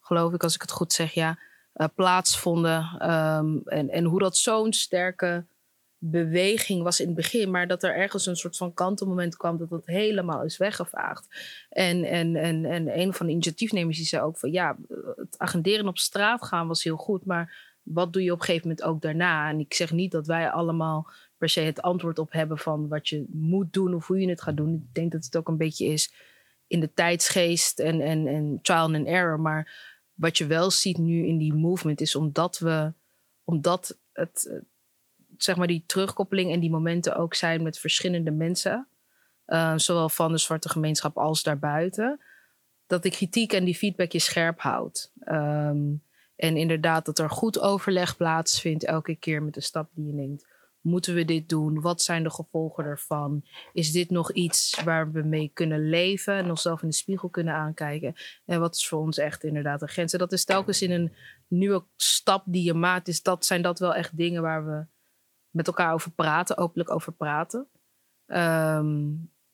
[0.00, 1.38] geloof ik, als ik het goed zeg, ja,
[1.74, 3.10] uh, plaatsvonden.
[3.10, 5.44] Um, en, en hoe dat zo'n sterke
[6.02, 9.70] beweging was in het begin, maar dat er ergens een soort van kantelmoment kwam dat
[9.70, 11.26] het helemaal is weggevaagd.
[11.68, 14.76] En, en, en, en een van de initiatiefnemers die zei ook van ja,
[15.16, 18.68] het agenderen op straat gaan was heel goed, maar wat doe je op een gegeven
[18.68, 19.48] moment ook daarna?
[19.48, 23.08] En ik zeg niet dat wij allemaal per se het antwoord op hebben van wat
[23.08, 24.74] je moet doen of hoe je het gaat doen.
[24.74, 26.12] Ik denk dat het ook een beetje is
[26.66, 29.40] in de tijdsgeest en, en, en trial and error.
[29.40, 32.92] Maar wat je wel ziet nu in die movement is omdat we,
[33.44, 34.62] omdat het,
[35.42, 38.88] zeg maar die terugkoppeling en die momenten ook zijn met verschillende mensen.
[39.46, 42.20] Uh, zowel van de zwarte gemeenschap als daarbuiten.
[42.86, 45.12] Dat de kritiek en die feedback je scherp houdt.
[45.24, 46.02] Um,
[46.36, 50.46] en inderdaad dat er goed overleg plaatsvindt elke keer met de stap die je neemt.
[50.80, 51.80] Moeten we dit doen?
[51.80, 53.46] Wat zijn de gevolgen ervan?
[53.72, 57.54] Is dit nog iets waar we mee kunnen leven en onszelf in de spiegel kunnen
[57.54, 58.14] aankijken?
[58.46, 60.12] En wat is voor ons echt inderdaad een grens?
[60.12, 61.14] En dat is telkens in een
[61.48, 63.08] nieuwe stap die je maakt.
[63.08, 64.84] Is dat, zijn dat wel echt dingen waar we
[65.50, 67.68] met elkaar over praten, openlijk over praten.
[68.26, 69.08] Ehm,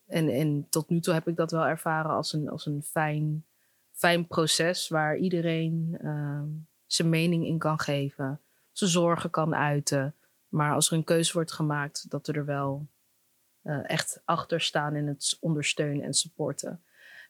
[0.07, 3.45] en, en tot nu toe heb ik dat wel ervaren als een, als een fijn,
[3.93, 6.49] fijn proces waar iedereen ehm,
[6.87, 8.41] zijn mening in kan geven,
[8.73, 10.15] zijn zorgen kan uiten.
[10.49, 12.87] Maar als er een keuze wordt gemaakt, dat we er wel
[13.63, 16.83] uh, echt achter staan in het ondersteunen en supporten.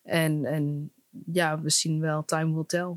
[0.02, 0.92] En, en
[1.26, 2.96] ja, we zien wel, time will tell,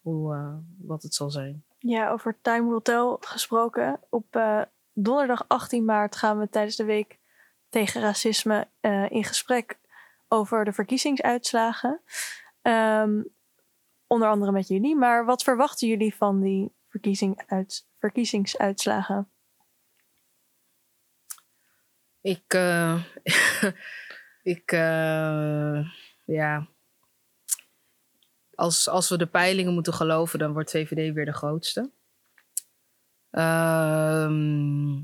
[0.00, 1.64] hoe, uh, wat het zal zijn.
[1.78, 4.00] Ja, over time will tell gesproken.
[4.08, 4.62] Op uh,
[4.94, 7.18] donderdag 18 maart gaan we tijdens de week
[7.68, 9.78] tegen racisme uh, in gesprek
[10.28, 12.00] over de verkiezingsuitslagen.
[12.62, 13.32] Um,
[14.06, 14.96] onder andere met jullie.
[14.96, 19.28] Maar wat verwachten jullie van die verkiezing uit, verkiezingsuitslagen?
[22.20, 23.04] Ik, uh,
[24.54, 25.88] ik, uh,
[26.24, 26.68] ja.
[28.54, 31.90] Als, als we de peilingen moeten geloven, dan wordt VVD weer de grootste.
[33.34, 35.00] Ehm,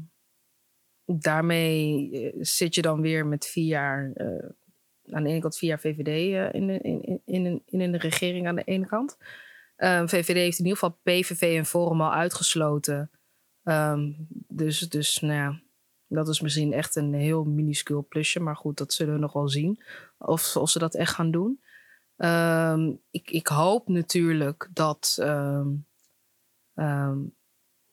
[1.04, 4.48] daarmee eh, zit je dan weer met vier jaar, uh,
[5.14, 7.98] aan de ene kant vier jaar VVD eh, in, de, in, in, in, in de
[7.98, 9.16] regering aan de ene kant.
[9.76, 13.10] Um, VVD heeft in ieder geval PVV en Forum al uitgesloten.
[13.64, 15.60] Um, dus, dus nou ja,
[16.06, 18.40] dat is misschien echt een heel minuscuul plusje.
[18.40, 19.82] Maar goed, dat zullen we nog wel zien.
[20.18, 21.60] Of, of ze dat echt gaan doen.
[22.16, 25.18] Um, ik, ik hoop natuurlijk dat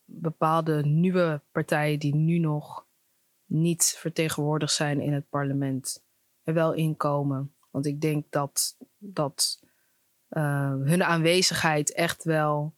[0.10, 2.86] bepaalde nieuwe partijen die nu nog
[3.45, 6.05] niet vertegenwoordigd zijn in het parlement
[6.43, 7.55] er wel inkomen.
[7.72, 9.64] Want ik denk dat, dat
[10.30, 12.76] uh, hun aanwezigheid echt wel,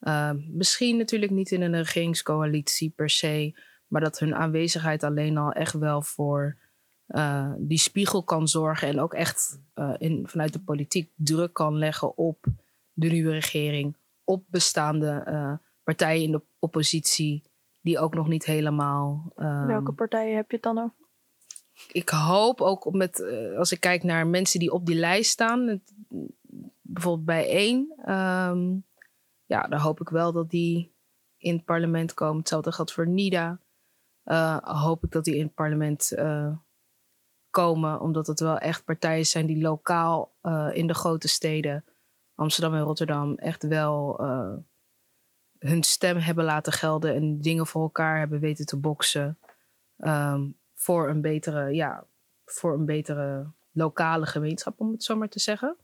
[0.00, 5.52] uh, misschien natuurlijk niet in een regeringscoalitie per se, maar dat hun aanwezigheid alleen al
[5.52, 6.58] echt wel voor
[7.06, 9.60] uh, die spiegel kan zorgen en ook echt
[9.98, 12.46] in, vanuit de politiek druk kan leggen op
[12.92, 15.24] de nieuwe regering, op bestaande
[15.94, 17.42] partijen in de oppositie
[17.80, 19.32] die ook nog niet helemaal.
[19.36, 20.94] ehm, Welke partijen heb je het dan over?
[21.92, 25.30] ik hoop ook op met, eh, als ik kijk naar mensen die op die lijst
[25.30, 25.92] staan, het-
[26.80, 28.76] bijvoorbeeld bij één, ehm,
[29.46, 30.92] ja, dan hoop ik wel dat die
[31.36, 32.38] in het parlement komen.
[32.38, 33.58] Hetzelfde geldt voor NIDA.
[34.22, 36.52] Eh, hoop ik dat die in het parlement eh,
[37.50, 40.32] komen, omdat het wel echt partijen zijn die lokaal
[40.72, 41.84] in de grote steden,
[42.34, 44.20] Amsterdam en Rotterdam, echt wel
[45.60, 49.38] hun stem hebben laten gelden en dingen voor elkaar hebben weten te boksen.
[49.98, 52.04] Ehm, voor een betere, ja,
[52.44, 55.76] voor een betere lokale gemeenschap, om het zo maar te zeggen.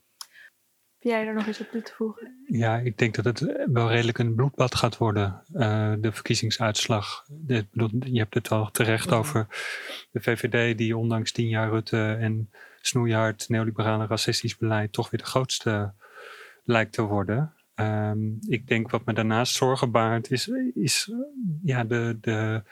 [0.98, 2.44] Heb jij er nog iets op toe te voegen?
[2.46, 7.24] Ja, ik denk dat het wel redelijk een bloedbad gaat worden, eh, de verkiezingsuitslag.
[7.28, 9.14] De- ik bedoel, je hebt het al terecht Mhm.
[9.14, 9.46] over
[10.10, 12.50] de VVD, die ondanks tien jaar Rutte en
[12.80, 15.92] snoeihard neoliberale racistisch beleid toch weer de grootste
[16.64, 17.54] lijkt te worden.
[17.76, 18.18] Ehm,
[18.48, 21.12] ik denk wat me daarnaast zorgen baart is, is
[21.62, 22.62] ja, de, de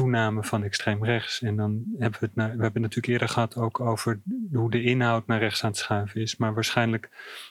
[0.00, 1.42] toename van extreem rechts.
[1.42, 4.20] En dan hebben we het, nou- we hebben het natuurlijk eerder gehad ook over
[4.52, 6.36] hoe de inhoud naar rechts aan het schuiven is.
[6.36, 7.08] Maar waarschijnlijk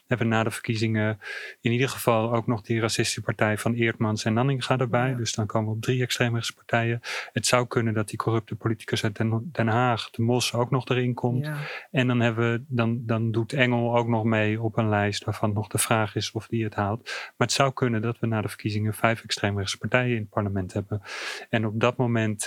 [0.08, 1.20] hebben we na de verkiezingen
[1.62, 5.10] in ieder geval ook nog die racistische partij van Eertmans en Nanninga erbij.
[5.10, 5.16] Ja.
[5.16, 7.02] Dus dan komen we op drie extreemrechtse partijen.
[7.34, 10.88] Het zou kunnen dat die corrupte politicus uit Den, Den Haag, de Mos, ook nog
[10.88, 11.46] erin komt.
[11.46, 11.58] Ja.
[11.92, 15.54] En dan, hebben we, dan, dan doet Engel ook nog mee op een lijst waarvan
[15.54, 17.04] nog de vraag is of die het haalt.
[17.04, 20.74] Maar het zou kunnen dat we na de verkiezingen vijf extreemrechtse partijen in het parlement
[20.74, 21.02] hebben.
[21.50, 22.39] En op dat moment,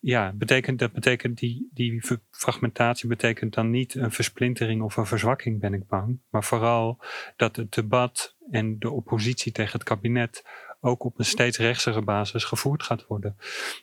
[0.00, 5.60] ja, betekent, dat betekent die, die fragmentatie betekent dan niet een versplintering of een verzwakking,
[5.60, 6.18] ben ik bang.
[6.30, 7.04] Maar vooral
[7.36, 10.44] dat het debat en de oppositie tegen het kabinet
[10.80, 13.36] ook op een steeds rechtsigere basis gevoerd gaat worden.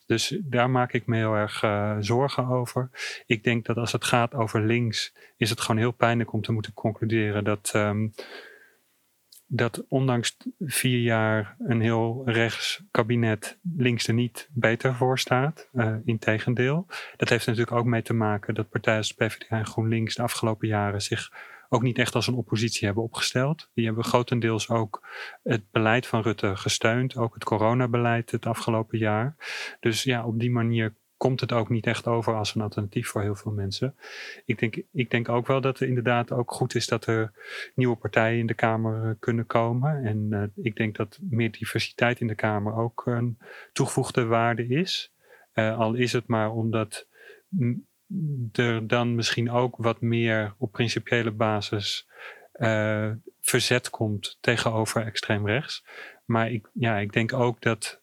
[0.05, 2.89] Dus daar maak ik me heel erg eh, zorgen over.
[3.25, 6.51] Ik denk dat als het gaat over links, is het gewoon heel pijnlijk om te
[6.51, 8.07] moeten concluderen dat, ehm,
[9.47, 15.69] dat ondanks vier jaar een heel rechts kabinet links er niet beter voor staat.
[15.73, 16.87] Uh, Integendeel.
[17.17, 20.67] Dat heeft natuurlijk ook mee te maken dat partijen als PvdA en GroenLinks de afgelopen
[20.67, 21.31] jaren zich
[21.69, 23.69] ook niet echt als een oppositie hebben opgesteld.
[23.73, 25.07] Die hebben grotendeels ook
[25.43, 29.35] het beleid van Rutte gesteund, ook het coronabeleid het afgelopen jaar.
[29.79, 33.21] Dus ja, op die manier komt het ook niet echt over als een alternatief voor
[33.21, 33.95] heel veel mensen.
[34.45, 37.31] Ik denk, ik denk ook wel dat het inderdaad ook goed is dat er
[37.75, 40.03] nieuwe partijen in de Kamer uh, kunnen komen.
[40.05, 43.37] En uh, ik denk dat meer diversiteit in de Kamer ook een
[43.73, 45.13] toegevoegde waarde is.
[45.53, 47.07] Uh, al is het maar omdat
[48.51, 52.07] er dan misschien ook wat meer op principiële basis
[53.41, 55.85] verzet komt tegenover extreem rechts.
[56.25, 58.02] Maar ik, ja, ik denk ook dat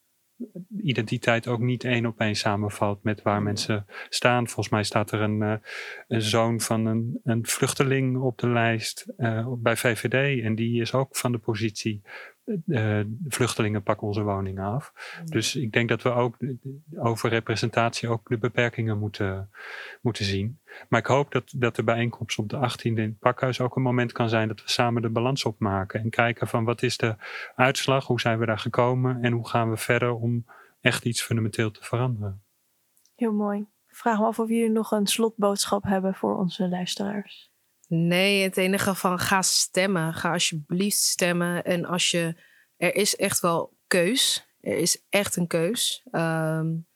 [0.82, 4.47] identiteit ook niet één op één samenvalt met waar mensen staan.
[4.47, 5.55] Volgens mij staat er een, uh,
[6.09, 10.93] een zoon van een, een, vluchteling op de lijst uh, bij VVD en die is
[10.93, 12.03] ook van de positie
[12.66, 14.92] uh, vluchtelingen pakken onze woningen af.
[15.20, 15.26] Mm.
[15.30, 16.36] Dus ik denk dat we ook
[16.96, 19.51] over representatie ook de beperkingen moeten,
[20.01, 20.61] moeten zien.
[20.88, 23.82] Maar ik hoop dat, dat de bijeenkomst op de 18e in het pakhuis ook een
[23.82, 27.16] moment kan zijn dat we samen de balans opmaken en kijken van wat is de
[27.55, 30.44] uitslag, hoe zijn we daar gekomen en hoe gaan we verder om
[30.80, 32.42] echt iets fundamenteel te veranderen.
[33.14, 33.66] Heel mooi.
[33.86, 37.49] Vraag me af of jullie nog een slotboodschap hebben voor onze luisteraars.
[37.93, 40.14] Nee, het enige van ga stemmen.
[40.14, 41.64] Ga alsjeblieft stemmen.
[41.64, 42.34] En als je.
[42.76, 44.47] Er is echt wel keus.
[44.61, 46.07] Er is echt een keus.
[46.12, 46.86] Um,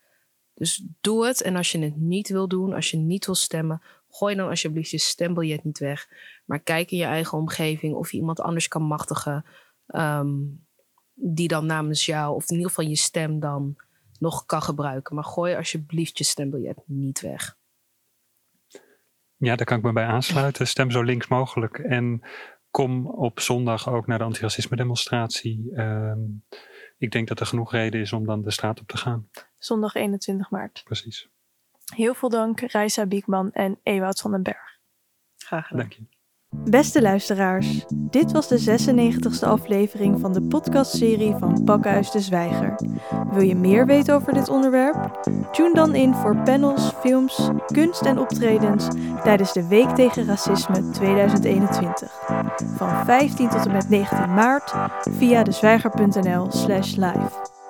[0.54, 1.42] dus doe het.
[1.42, 4.90] En als je het niet wil doen, als je niet wil stemmen, gooi dan alsjeblieft
[4.90, 6.08] je stembiljet niet weg.
[6.44, 9.44] Maar kijk in je eigen omgeving of je iemand anders kan machtigen.
[9.86, 10.66] Um,
[11.14, 13.76] die dan namens jou, of in ieder geval je stem dan
[14.18, 15.14] nog kan gebruiken.
[15.14, 17.56] Maar gooi alsjeblieft je stembiljet niet weg.
[19.44, 20.66] Ja, daar kan ik me bij aansluiten.
[20.66, 21.78] Stem zo links mogelijk.
[21.78, 22.22] En
[22.70, 25.70] kom op zondag ook naar de antiracisme demonstratie.
[25.72, 26.12] Uh,
[26.98, 29.28] ik denk dat er genoeg reden is om dan de straat op te gaan.
[29.58, 30.82] Zondag 21 maart.
[30.84, 31.28] Precies.
[31.94, 34.78] Heel veel dank, Reisa Biekman en Ewout van den Berg.
[35.36, 35.80] Graag gedaan.
[35.80, 36.13] Dank je.
[36.54, 42.74] Beste luisteraars, dit was de 96e aflevering van de podcastserie van Pakhuis de Zwijger.
[43.32, 45.28] Wil je meer weten over dit onderwerp?
[45.52, 48.88] Tune dan in voor panels, films, kunst en optredens
[49.22, 52.12] tijdens de Week tegen Racisme 2021.
[52.76, 54.74] Van 15 tot en met 19 maart
[55.10, 57.53] via dezwijger.nl/slash live.